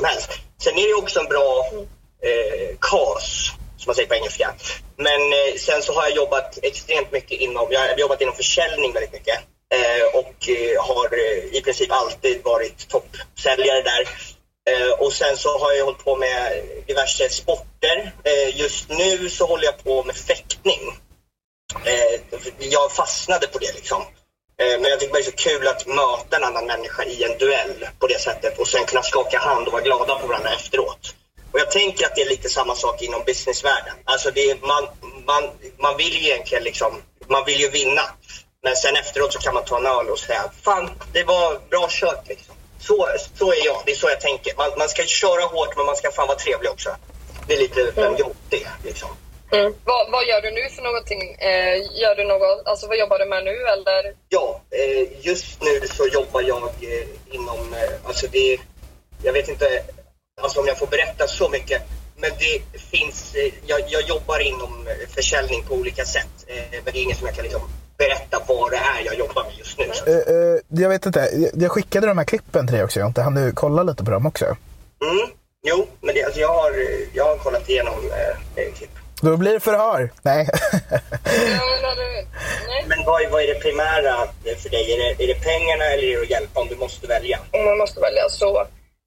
[0.00, 0.30] som helst.
[0.62, 1.66] Sen är det också en bra
[2.22, 4.54] eh, kas, som man säger på engelska.
[4.96, 8.92] Men eh, sen så har jag jobbat extremt mycket inom, jag har jobbat inom försäljning
[8.92, 9.38] väldigt mycket.
[9.74, 14.02] Eh, och eh, har eh, i princip alltid varit toppsäljare där.
[14.70, 18.12] Eh, och sen så har jag hållit på med diverse sporter.
[18.24, 20.80] Eh, just nu så håller jag på med fäktning.
[21.84, 22.20] Eh,
[22.58, 24.02] jag fastnade på det liksom.
[24.60, 27.38] Eh, men jag tycker det är så kul att möta en annan människa i en
[27.38, 31.14] duell på det sättet och sen kunna skaka hand och vara glada på varandra efteråt.
[31.52, 33.94] Och jag tänker att det är lite samma sak inom businessvärlden.
[34.04, 34.88] Alltså det är, man,
[35.26, 38.02] man, man vill ju egentligen liksom, man vill ju vinna.
[38.62, 41.86] Men sen efteråt så kan man ta en öl och säga, fan det var bra
[41.90, 42.54] kört liksom.
[42.80, 44.56] Så, så är jag, det är så jag tänker.
[44.56, 46.96] Man, man ska köra hårt men man ska fan vara trevlig också.
[47.46, 48.32] Det är lite vem jag.
[49.52, 49.74] Mm.
[49.84, 51.22] Vad, vad gör du nu för någonting?
[51.38, 54.14] Eh, gör du något, alltså vad jobbar du med nu eller?
[54.28, 58.58] Ja, eh, just nu så jobbar jag eh, inom, eh, alltså det,
[59.22, 59.66] jag vet inte
[60.42, 61.82] alltså om jag får berätta så mycket,
[62.16, 66.28] men det finns, eh, jag, jag jobbar inom försäljning på olika sätt.
[66.46, 67.62] Eh, men det är inget som jag kan liksom
[67.98, 69.84] berätta vad det är jag jobbar med just nu.
[69.84, 73.22] Eh, eh, jag vet inte, jag- jag skickade de här klippen till dig också Jonte.
[73.22, 74.44] Han du kolla lite på dem också?
[74.44, 75.28] Mm,
[75.66, 76.72] jo, men det, alltså jag, har,
[77.14, 78.90] jag har kollat igenom eh, eh, klipp.
[79.22, 80.10] Då blir det förhör.
[80.22, 80.48] Nej.
[82.68, 84.14] Ja, men vad, är- vad är det primära
[84.62, 84.92] för dig?
[84.92, 87.38] Är det, är det pengarna eller är det att hjälpa om du måste välja?
[87.50, 88.60] Om man måste välja så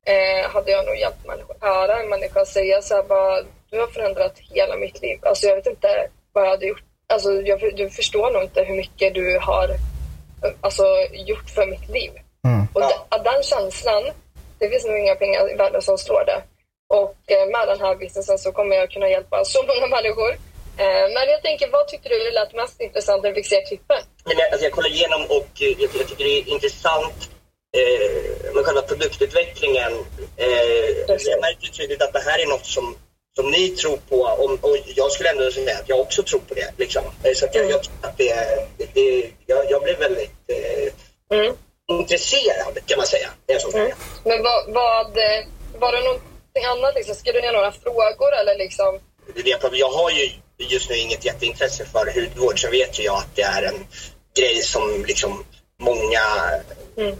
[0.06, 1.56] eh, hade jag nog hjälpt människor.
[1.62, 5.19] Höra en människa säga så här bara, du har förändrat hela mitt liv.
[5.21, 6.84] Alltså jag vet inte vad jag hade gjort.
[7.13, 9.69] Alltså jag, du förstår nog inte hur mycket du har
[10.62, 12.12] alltså, gjort för mitt liv.
[12.73, 14.04] Och de, den känslan,
[14.60, 16.41] det finns nog inga pengar i världen som slår det.
[16.99, 20.32] Och eh, med den här businessen så kommer jag kunna hjälpa så många människor.
[20.84, 23.56] Eh, men jag tänker, vad tyckte du lät mest intressant när du fick se
[24.25, 27.19] jag, alltså jag kollar igenom och eh, jag, jag tycker det är intressant
[27.77, 29.93] eh, med själva produktutvecklingen.
[30.38, 32.95] Eh, jag märker tydligt att det här är något som,
[33.36, 36.53] som ni tror på och, och jag skulle ändå säga att jag också tror på
[36.53, 36.69] det.
[36.77, 37.03] Liksom.
[37.36, 38.34] Så jag, jag tror att det,
[38.93, 40.93] det jag, jag blev väldigt eh,
[41.38, 41.56] Mm.
[41.91, 43.29] intresserad kan man säga.
[43.60, 43.77] Så.
[43.77, 43.91] Mm.
[44.23, 45.17] Men vad, vad,
[45.79, 46.19] var det
[46.55, 46.95] någonting annat?
[46.95, 47.15] Liksom?
[47.15, 48.99] Skrev du ner några frågor eller liksom?
[49.71, 53.41] Jag har ju just nu inget jätteintresse för hudvård så vet ju jag att det
[53.41, 53.87] är en
[54.37, 55.43] grej som liksom
[55.79, 56.19] många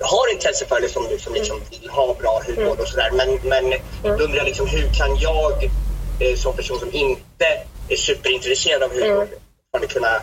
[0.02, 3.12] har intresse för eller som, som liksom vill ha bra hudvård och sådär.
[3.12, 5.64] Men, men då undrar jag liksom, hur kan jag
[6.20, 7.46] eh, som person som inte
[7.90, 9.28] är superintresserad av hudvård
[9.78, 9.88] mm.
[9.88, 10.22] kunna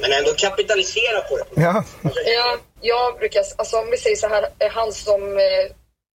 [0.00, 1.62] men ändå kapitalisera på det?
[1.62, 1.84] Ja.
[2.02, 5.66] Alltså, Ja, jag brukar, alltså om vi säger så här, eh, han som eh,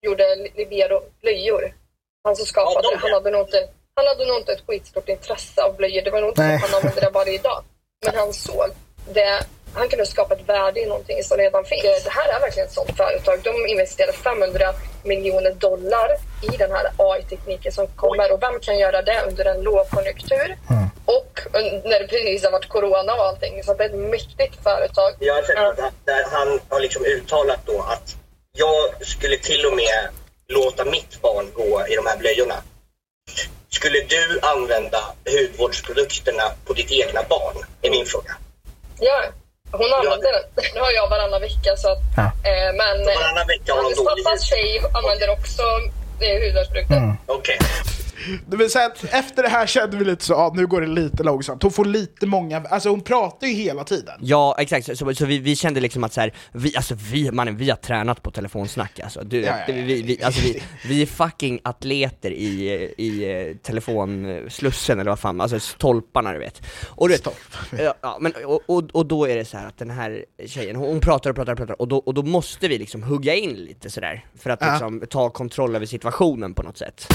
[0.02, 1.74] gjorde Libero blöjor,
[2.24, 4.64] han som skapade Ja, de det, han hade nog inte, han hade nog inte ett
[4.66, 6.02] skitstort intresse av blöjor.
[6.02, 6.58] Det var nog inte Nej.
[6.58, 7.64] så att han använde det varje dag.
[8.06, 8.68] Men han såg
[9.12, 9.40] det,
[9.74, 12.04] han kunde skapa ett värde i någonting som redan finns.
[12.04, 13.40] Det här är verkligen ett sånt företag.
[13.44, 16.08] De investerade 500 miljoner dollar
[16.52, 18.32] i den här AI-tekniken som kommer.
[18.32, 20.56] Och vem kan göra det under en lågkonjunktur?
[21.04, 23.62] Och un- när det precis har varit corona och allting.
[23.64, 25.12] Så det är ett mäktigt företag.
[25.18, 28.16] Jag har sett att han har liksom uttalat då att
[28.56, 30.08] jag skulle till och med
[30.54, 32.54] låta mitt barn gå i de här blöjorna.
[33.70, 34.98] Skulle du använda
[35.32, 37.56] hudvårdsprodukterna på ditt egna barn?
[37.82, 38.32] Är min fråga.
[38.98, 39.24] Ja,
[39.70, 40.42] hon använder den.
[40.74, 42.22] Nu har jag varannan vecka så att, Ja.
[42.22, 45.62] eh, men eh, Varannan vecka har de hennes dålig pappas tjej använder också
[46.20, 47.16] eh, hudvårdsprodukter.
[47.26, 47.58] Okej.
[48.46, 51.62] Men sen, efter det här kände vi lite så, ja, nu går det lite långsamt.
[51.62, 54.14] Hon får lite många, alltså hon pratar ju hela tiden.
[54.20, 57.30] Ja exakt, så, så, så vi, vi kände liksom att så här, vi, alltså vi,
[57.30, 59.24] mannen, vi har tränat på telefonsnack alltså.
[59.24, 59.74] Du, Ja, ja, ja.
[59.84, 65.40] Vi, vi, alltså vi, vi är fucking atleter i, i eh, telefonslussen eller vad fan,
[65.40, 66.62] alltså stolparna du vet.
[66.88, 67.28] Och du vet,
[68.02, 70.88] ja, men, och, och, och då är det så här att den här tjejen, hon,
[70.88, 73.50] hon pratar och pratar och pratar, och då, och då måste vi liksom hugga in
[73.54, 74.70] lite sådär, för att Ja.
[74.72, 77.06] liksom ta kontroll över situationen på något sätt.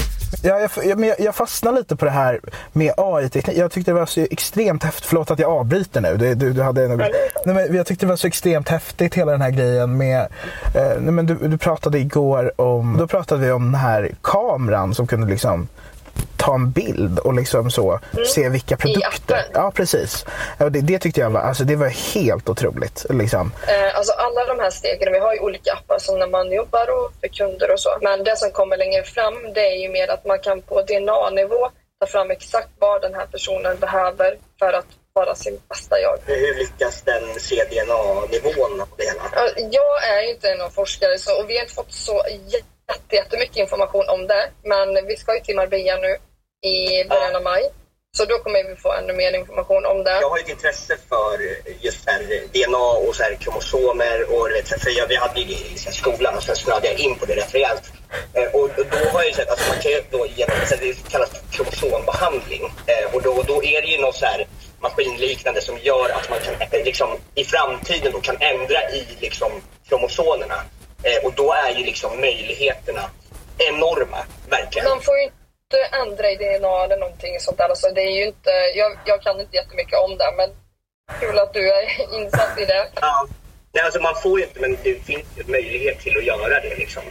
[0.42, 2.40] Ja, jag, jag, men jag, jag fastnar lite på det här
[2.72, 3.56] med AI-teknik.
[3.56, 6.16] Jag tyckte det var så extremt häftigt, förlåt att jag avbryter nu.
[6.16, 6.98] Du, du, du hade något...
[7.46, 10.20] nej, men jag tyckte det var så extremt häftigt hela den här grejen med,
[10.74, 14.94] eh, nej, men du, du pratade igår om, då pratade vi om den här kameran
[14.94, 15.68] som kunde liksom
[16.36, 19.44] ta en bild och liksom så se vilka produkter.
[19.54, 20.24] Ja, precis.
[20.58, 23.06] Det, det tyckte jag var, alltså det var helt otroligt.
[23.10, 23.52] Liksom.
[23.66, 26.86] Eh, alltså alla de här stegen, vi har ju olika appar som när man jobbar
[26.90, 27.90] och för kunder och så.
[28.02, 31.70] Men det som kommer längre fram det är ju mer att man kan på DNA-nivå
[32.00, 36.18] ta fram exakt vad den här personen behöver för att vara sin bästa jag.
[36.26, 39.22] Hur lyckas den CDNA-nivån av det hela?
[39.34, 42.22] Ja, Jag är ju inte någon forskare så, och vi har inte fått så
[42.92, 44.50] jätte- jättemycket information om det.
[44.64, 46.12] Men vi ska ju till Marbella nu
[46.68, 47.64] i början av maj.
[48.16, 50.20] Så då kommer vi få ännu mer information om det.
[50.20, 51.38] Jag har ett intresse för
[51.80, 52.20] just här
[52.52, 56.42] DNA och så här kromosomer och vet, för jag, vi hade ju i skolan och
[56.42, 57.92] sen snöade jag in på det rätt rejält.
[58.34, 62.62] Eh, och då har jag sett, alltså man kan ju då genom, det kallas kromosombehandling
[62.86, 64.46] eh, och då, då är det ju något så här
[64.80, 69.52] maskinliknande som gör att man kan liksom i framtiden då kan ändra i liksom
[69.88, 70.54] kromosomerna.
[71.02, 73.10] Eh, och då är ju liksom möjligheterna
[73.58, 74.88] enorma, verkligen.
[74.88, 77.68] Man får ju inte ändra i DNA eller någonting sånt där.
[77.68, 80.50] Alltså det är ju inte, jag, jag kan inte jättemycket om det, men
[81.20, 82.88] kul att du är insatt i det.
[83.00, 83.26] Ja.
[83.72, 86.74] Nej, alltså man får ju inte, men det finns ju möjlighet till att göra det.
[86.74, 87.02] Liksom.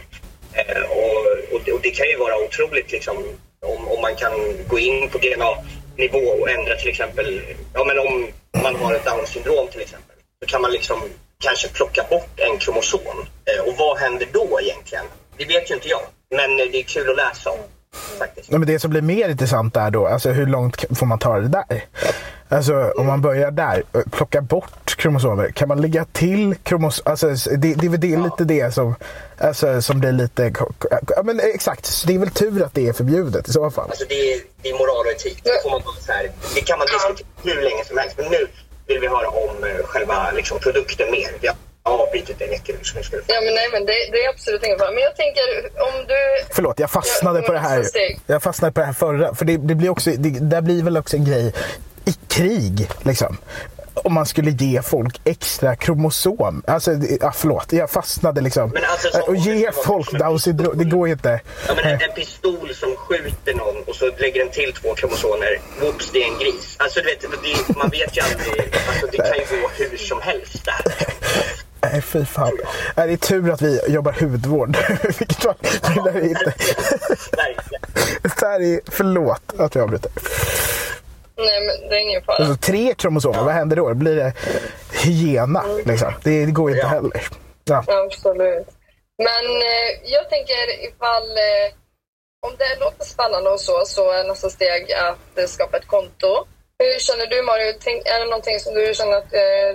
[0.52, 3.16] Eh, och, och, det, och det kan ju vara otroligt liksom,
[3.60, 4.32] om, om man kan
[4.68, 7.42] gå in på DNA-nivå och ändra till exempel,
[7.74, 8.28] ja men om
[8.62, 11.02] man har ett down syndrom till exempel, så kan man liksom
[11.40, 13.00] kanske plocka bort en kromosom.
[13.44, 15.04] Eh, och vad händer då egentligen?
[15.36, 16.00] Det vet ju inte jag,
[16.30, 17.58] men det är kul att läsa om.
[18.18, 18.50] Faktiskt.
[18.50, 21.38] Nej, men det som blir mer intressant är då, alltså hur långt får man ta
[21.38, 21.84] det där?
[22.48, 27.10] Alltså om man börjar där, eh, plocka bort kromosomer, kan man lägga till kromosomer?
[27.10, 27.26] Alltså,
[27.56, 28.94] det, det är väl det, lite det som,
[29.38, 30.52] alltså, som blir lite...
[30.90, 33.90] Ja, men exakt, så det är väl tur att det är förbjudet i så fall.
[33.90, 35.40] Alltså det är, det är moral och etik.
[35.44, 38.14] Det, får man bara så här, det kan man diskutera hur länge som helst.
[38.18, 38.46] Men nu
[38.90, 41.30] vill vi höra om eh, själva liksom, produkten mer.
[41.40, 42.76] Vi har avbrutit det mycket.
[42.76, 44.90] Få- Ja, men nej, men det, det är absolut ingen fara.
[44.90, 45.42] Men jag tänker,
[45.88, 46.14] om du...
[46.54, 47.84] Förlåt, jag fastnade Ja, på det här.
[48.26, 49.34] Jag fastnade på det här förra.
[49.34, 51.52] För det, det blir också, det, där blir väl också en grej
[52.04, 53.36] i krig, liksom.
[53.94, 56.62] Om man skulle ge folk extra kromosom.
[56.66, 58.70] Alltså, ja, förlåt, jag fastnade liksom.
[58.70, 61.40] Men alltså, så- och ge folk down syndrom, det går ju inte.
[61.68, 65.60] Ja, men en, en pistol som skjuter någon och så lägger den till två kromosomer.
[65.80, 66.76] Whoops, det är en gris.
[66.78, 68.74] Alltså, du vet, det, man vet ju aldrig.
[68.88, 70.94] Alltså, det kan ju gå hur som helst där.
[71.82, 72.52] Nej, fy fan.
[72.96, 74.76] Nej, Det är tur att vi jobbar hudvård.
[75.18, 75.54] Vilket var,
[76.12, 76.52] det inte...
[78.22, 80.10] Det här är, förlåt att jag avbryter.
[81.46, 82.36] Nej, men det är ingen fara.
[82.36, 83.94] Alltså, tre kromosomer, vad händer då?
[83.94, 84.32] Blir det
[85.04, 85.64] hyena?
[85.84, 86.12] Liksom?
[86.24, 86.90] Det, det går ju inte Ja.
[86.90, 87.28] heller.
[87.64, 87.84] Ja.
[88.06, 88.68] Absolut.
[89.18, 91.30] Men eh, jag tänker ifall...
[91.30, 91.68] Eh,
[92.46, 96.46] om det låter spännande och så, så är nästa steg att skapa ett konto.
[96.78, 97.72] Hur känner du Mario?
[97.80, 99.72] Tänk, är det någonting som du känner att eh,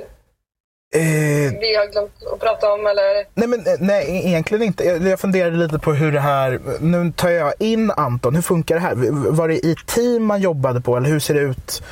[0.96, 2.88] Eh, vi har glömt att prata om?
[2.88, 3.26] Eller?
[3.34, 4.84] Nej, men, eh, nej, egentligen inte.
[4.84, 6.60] Jag, jag funderade lite på hur det här...
[6.80, 8.36] Nu tar jag in Anton.
[8.36, 8.96] Hur funkar det här?
[9.32, 11.84] Var det i team man jobbade på eller hur ser det ut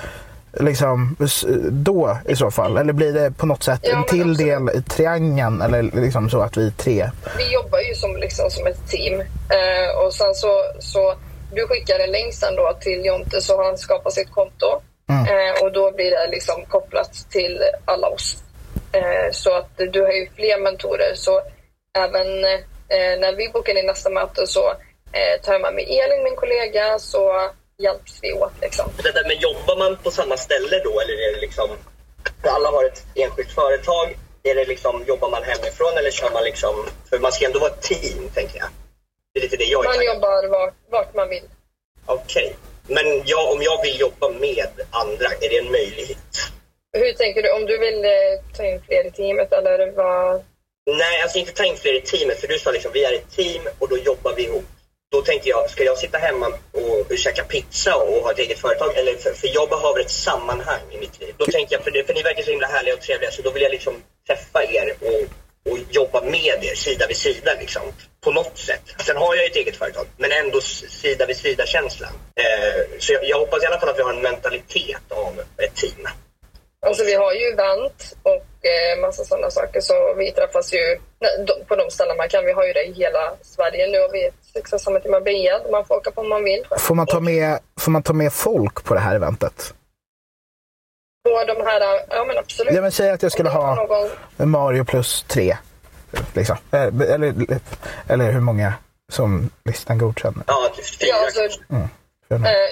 [0.60, 1.16] liksom,
[1.72, 2.78] då i så fall?
[2.78, 4.38] Eller blir det på något sätt Ja, en till absolut.
[4.38, 7.10] del i triangeln eller liksom så att vi är tre?
[7.38, 9.20] Vi jobbar ju som, liksom, som ett team.
[9.22, 11.16] Eh, och sen så, så
[11.56, 14.82] du skickar en länk sen då till Jonte så han skapar sitt konto.
[15.10, 18.38] Eh, och då blir det liksom kopplat till alla oss.
[18.92, 21.16] Eh, så att du har ju fler mentorer.
[21.16, 21.42] Så
[21.98, 24.70] även eh, när vi bokar in nästa möte så
[25.12, 28.54] eh, tar jag med mig Elin, min kollega, så hjälps vi åt.
[28.62, 28.90] Liksom.
[29.04, 31.70] Det där med jobbar man på samma ställe då eller är det liksom...
[32.44, 34.18] Alla har ett enskilt företag.
[34.44, 36.76] Är det liksom, jobbar man hemifrån eller kör man liksom...
[37.10, 38.68] För man ska ändå vara ett team, tänker jag.
[39.34, 40.04] Det är lite det jag Man på.
[40.04, 41.44] jobbar vart, vart man vill.
[42.06, 42.56] Okej.
[42.88, 46.18] Men jag, om jag vill jobba med andra, är det en möjlighet?
[47.04, 47.52] Hur tänker du?
[47.52, 48.12] Om du vill eh,
[48.58, 50.44] ta in fler i teamet eller vad?
[50.86, 52.39] Nej, alltså inte ta in fler i teamet.
[52.39, 54.66] För du sa liksom, vi är ett team och då jobbar vi ihop.
[55.12, 58.98] Då tänkte jag, ska jag sitta hemma och käka pizza och ha ett eget företag?
[58.98, 61.34] Eller för, för jag behöver ett sammanhang i mitt liv.
[61.38, 63.52] Då tänkte jag, för, det, för ni verkar så himla härliga och trevliga, så då
[63.52, 63.94] vill jag liksom
[64.28, 67.82] träffa er och, och jobba med er sida vid sida liksom.
[68.24, 68.82] På något sätt.
[69.06, 72.13] Sen har jag ett eget företag, men ändå sida vid sida känslan.
[72.36, 75.76] Eh, så jag, jag hoppas i alla fall att vi har en mentalitet av ett
[75.76, 76.08] team.
[76.86, 81.00] Alltså vi har ju event och eh, massa sådana saker så vi träffas ju
[81.67, 82.46] på de ställen man kan.
[82.46, 83.88] Vi har ju det i hela Sverige.
[83.88, 85.72] Nu har vi ett succésummit i Marbella.
[85.72, 86.63] Man får åka på om man vill.
[86.80, 89.74] Får man, ta med, får man ta med folk på det här eventet?
[91.24, 92.74] På de här, ja men absolut.
[92.74, 95.58] Ja, men säg att jag skulle ha Någon, Mario plus tre.
[96.34, 96.58] Liksom.
[96.72, 97.34] Eh, Eller,
[98.08, 98.74] eller hur många
[99.12, 100.43] som listan godkänner.
[100.48, 101.60] Ja, fyra ja, alltså,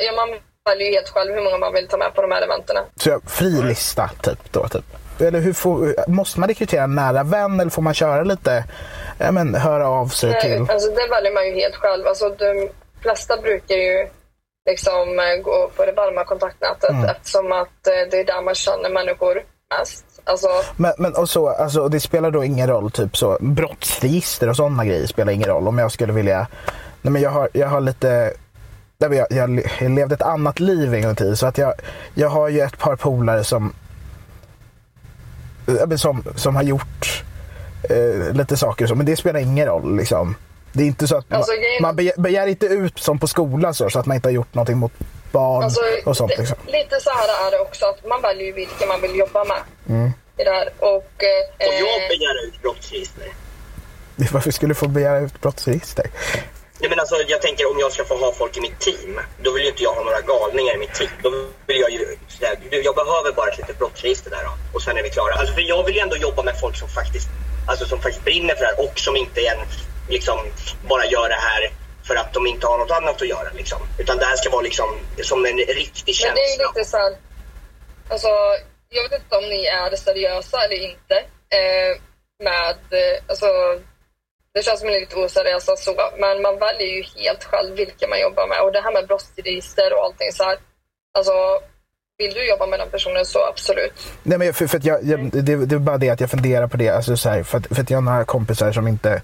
[0.05, 2.41] ja, man väljer ju helt själv hur många man vill ta med på de här
[2.41, 2.79] eventerna.
[2.95, 4.51] Så jag, fri lista, typ.
[4.51, 4.85] Då, typ.
[5.21, 8.63] Eller hur får, måste man rekrytera en nära vän eller får man köra lite,
[9.17, 10.69] ja, men, höra av sig Nej, till?
[10.71, 12.07] Alltså, det väljer man ju helt själv.
[12.07, 12.69] Alltså, de
[13.01, 14.07] flesta brukar ju
[14.69, 17.05] liksom gå på det varma kontaktnätet Mm.
[17.05, 19.43] eftersom att eh, det är där man känner människor
[19.79, 20.05] mest.
[20.23, 24.55] Alltså, Men, men och så, alltså, det spelar då ingen roll, typ så brottsregister och
[24.55, 26.47] sådana grejer spelar ingen roll om jag skulle vilja,
[27.01, 28.33] nej men jag har, jag har lite,
[29.01, 31.73] jag, jag, jag levde ett annat liv en gång i tiden så att jag,
[32.13, 33.73] jag har ju ett par polare som,
[35.65, 37.23] men som, som har gjort
[37.89, 40.35] eh, lite saker och så, men det spelar ingen roll liksom.
[40.73, 43.73] Det är inte så att Alltså, man, man begär, begär inte ut som på skolan
[43.73, 44.93] så, så att man inte har gjort någonting mot
[45.31, 46.31] barn Alltså, och sånt.
[46.37, 46.57] Liksom.
[46.65, 49.61] Lite så här är det också, att man väljer ju vilka man vill jobba med.
[49.89, 50.11] Mm.
[50.37, 50.69] I det här.
[50.79, 53.27] Och, eh, Och jag begär ut brottsregister.
[54.31, 56.05] Varför skulle du få begära ut brottsregister?
[56.81, 59.51] Nej, men alltså, jag tänker om jag ska få ha folk i mitt team, då
[59.51, 61.09] vill ju inte jag ha några galningar i mitt team.
[61.23, 61.29] Då
[61.67, 65.03] vill jag ju, här, jag behöver bara ett litet brottsregister där då, och sen är
[65.03, 65.33] vi klara.
[65.33, 67.27] Alltså, för jag vill ju ändå jobba med folk som faktiskt,
[67.67, 69.67] alltså, som faktiskt brinner för det här och som inte är en,
[70.09, 70.39] liksom,
[70.89, 71.71] bara gör det här
[72.07, 73.49] för att de inte har något annat att göra.
[73.53, 73.79] Liksom.
[73.97, 74.89] Utan det här ska vara liksom,
[75.21, 76.67] som en riktig men det är känsla.
[76.67, 77.17] lite så här,
[78.09, 78.27] alltså,
[78.89, 81.15] jag vet inte om ni är seriösa eller inte.
[81.59, 82.01] Eh,
[82.43, 83.45] med, eh, alltså,
[84.53, 88.19] Det känns som en lite oseriös så, men man väljer ju helt själv vilka man
[88.21, 88.61] jobbar med.
[88.61, 90.57] Och det här med brottsregister och allting så här.
[91.17, 91.31] Alltså,
[92.17, 93.93] vill du jobba med den personen så absolut.
[94.23, 96.67] Nej, men för, för att jag, jag, det, det är bara det att jag funderar
[96.67, 96.89] på det.
[96.89, 99.21] Alltså, så här, för, att, för att jag har några kompisar som inte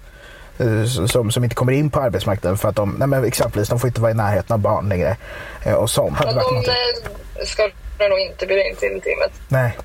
[0.60, 3.80] eh, som, som inte kommer in på arbetsmarknaden för att de, nej men exempelvis, de
[3.80, 5.18] får inte vara i närheten av barn längre.
[5.66, 6.20] eh, Och sånt.
[6.20, 6.74] Varit de någonting.
[7.40, 7.70] eh, ska
[8.00, 9.32] du nog inte bjuda in till teamet.
[9.48, 9.78] Nej.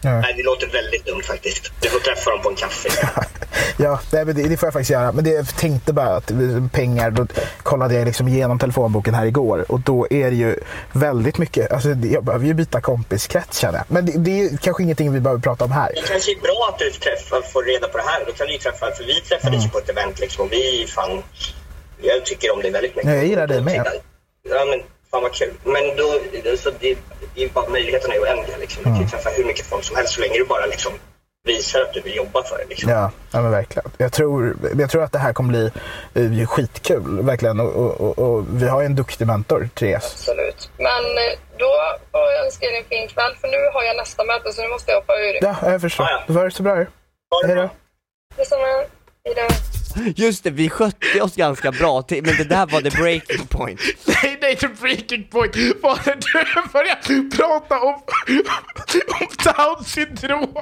[0.00, 1.72] Ja, Nej, det låter väldigt dumt faktiskt.
[1.80, 2.88] Du får träffa dem på en kaffe.
[3.76, 5.12] ja nej, det, det får jag faktiskt göra.
[5.12, 6.32] Men det, jag tänkte bara att
[6.72, 7.26] pengar, då
[7.62, 10.56] kollade jag liksom igenom telefonboken här igår och då är det ju
[10.92, 13.84] väldigt mycket, alltså jag behöver ju byta kompiskrets känner jag.
[13.88, 15.92] Men det, det är kanske ingenting vi behöver prata om här.
[15.94, 18.24] Det kanske är bra att du träffar, får reda på det här.
[18.26, 21.22] Då kan du träffa, för vi träffades ju på ett event liksom och vi fan...
[22.00, 23.10] Jag tycker om dig väldigt mycket.
[23.10, 23.86] Ja, jag gillar dig med.
[24.48, 25.54] Ja, men fan vad kul.
[25.64, 26.20] Men då,
[26.56, 26.98] så det,
[27.34, 28.82] det är bara möjligheterna är oändliga liksom.
[28.82, 30.92] Du kan ju träffa hur mycket folk som helst så länge du bara liksom
[31.44, 32.90] visar att du vill jobba för det liksom.
[32.90, 33.90] Ja, ja men verkligen.
[33.98, 35.70] Jag tror, jag tror att det här kommer bli
[36.40, 37.60] eh, skitkul, verkligen.
[37.60, 40.12] Och, och, och, och vi har ju en duktig mentor, Therese.
[40.12, 40.70] Absolut.
[40.76, 41.70] Men eh, då
[42.10, 44.68] får jag önska er en fin kväll för nu har jag nästa möte så nu
[44.68, 45.38] måste jag hoppa ur.
[45.40, 46.06] Ja, jag förstår.
[46.06, 46.24] Ja, ja.
[46.26, 46.74] Då var det så bra.
[46.74, 47.68] Ha det Hej då.
[48.36, 48.84] Detsamma.
[49.24, 49.48] Hejdå.
[50.16, 53.80] Just det, vi skötte oss ganska bra, till, men det där var the breaking point.
[54.06, 57.94] Nej, nej, the breaking point var när du började prata om,
[59.20, 60.56] om down syndrom.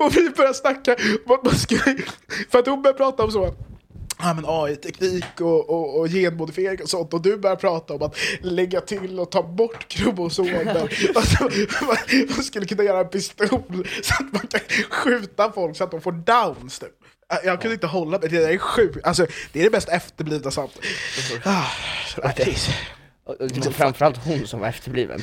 [0.00, 1.96] Och vi började snacka om att man skulle...
[2.50, 3.54] För att hon började prata om så.
[4.18, 8.16] Ja, men AI-teknik och, och, och genmodifiering och sånt och du börjar prata om att
[8.40, 10.88] lägga till och ta bort kromosomer.
[11.14, 11.44] alltså,
[11.86, 11.96] man,
[12.36, 14.60] man skulle kunna göra en pistol så att man kan
[14.90, 16.78] skjuta folk så att de får downs.
[16.78, 17.01] Typ.
[17.44, 19.06] Jag kunde inte hålla mig, det där är sjukt.
[19.06, 20.78] Alltså, det är det bäst efterblivna samt.
[21.44, 21.64] Ah,
[22.24, 22.56] okej.
[23.24, 25.20] Och- och det var Framförallt hon som var efterbliven.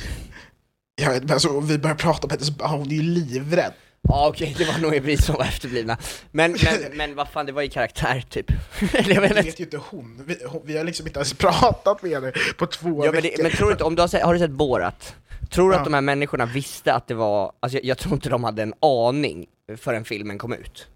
[1.02, 3.72] Jag vet, men alltså, vi börjar prata om hennes barn, hon är ju livrädd.
[4.02, 5.98] Ja okej, det var nog vi som var efterblivna.
[6.30, 8.46] Men, men, men vad fan, det var i karaktär typ.
[8.80, 9.34] Jag vet Det inte.
[9.42, 10.22] vet ju inte hon.
[10.26, 13.36] Vi, hon, vi har liksom inte ens pratat med henne på två Ja, men, veckor.
[13.36, 15.14] det, men tror du inte, om du har sett, har du sett Borat?
[15.50, 15.78] Tror du Ja.
[15.78, 18.62] att de här människorna visste att det var, alltså jag, jag tror inte de hade
[18.62, 19.46] en aning
[19.78, 20.86] förrän filmen kom ut.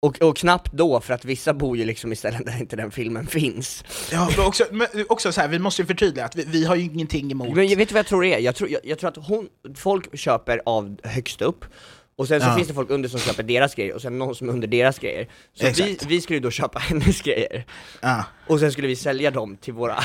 [0.00, 2.90] Och, och knappt då, för att vissa bor ju liksom i ställen där inte den
[2.90, 3.84] filmen finns.
[4.12, 6.74] Ja, men också, men också så här, vi måste ju förtydliga att vi, vi har
[6.76, 7.54] ju ingenting emot...
[7.56, 8.38] Men jag vet du vad jag tror det är?
[8.38, 11.64] Jag tror, jag, jag tror att hon, folk köper av högst upp,
[12.16, 12.56] och sen så Ja.
[12.56, 14.98] finns det folk under som köper deras grejer, och sen någon som är under deras
[14.98, 15.28] grejer.
[15.54, 16.06] Så vi, Exakt.
[16.10, 17.64] vi skulle ju då köpa hennes grejer,
[18.00, 18.24] Ja.
[18.46, 19.98] och sen skulle vi sälja dem till våra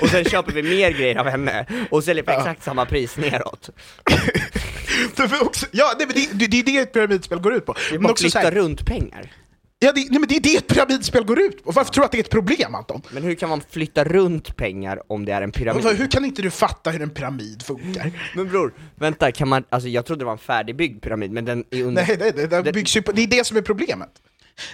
[0.00, 3.70] Och sen köper vi mer grejer av henne, och säljer på exakt samma pris neråt.
[5.16, 7.66] Det är också, ja, nej, men det, det, det är det ett pyramidspel går ut
[7.66, 7.74] på.
[7.90, 9.32] Vi Men bara så flyttar här, runt pengar.
[9.78, 11.70] ja, det, nej, men det är det ett pyramidspel går ut på.
[11.72, 13.02] Varför tror du att det är ett problem, Anton?
[13.10, 15.84] Men hur kan man flytta runt pengar om det är en pyramid?
[15.86, 18.12] Hur kan inte du fatta hur en pyramid funkar?
[18.36, 21.64] Men bror, vänta, kan man, alltså jag trodde det var en färdigbyggd pyramid, men den
[21.70, 22.06] är under...
[22.06, 24.10] Nej, nej, det, det, Det- byggs ju på, det är det som är problemet.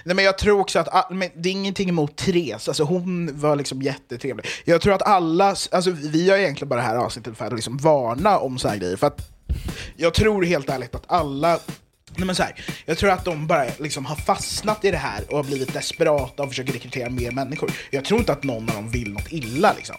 [0.03, 3.39] Nej, men jag tror också att, all- men det är ingenting emot Therese, alltså hon
[3.39, 4.45] var liksom jättetrevlig.
[4.65, 7.77] Jag tror att alla, alltså vi har egentligen bara det här avsnittet för att liksom
[7.77, 9.29] varna om så här grejer, för att
[9.97, 11.59] jag tror helt ärligt att alla
[12.15, 15.23] Nej, men så här, jag tror att de bara liksom har fastnat i det här
[15.29, 17.71] och har blivit desperata och försöker rekrytera mer människor.
[17.89, 19.95] Jag tror inte att någon av dem vill något illa liksom.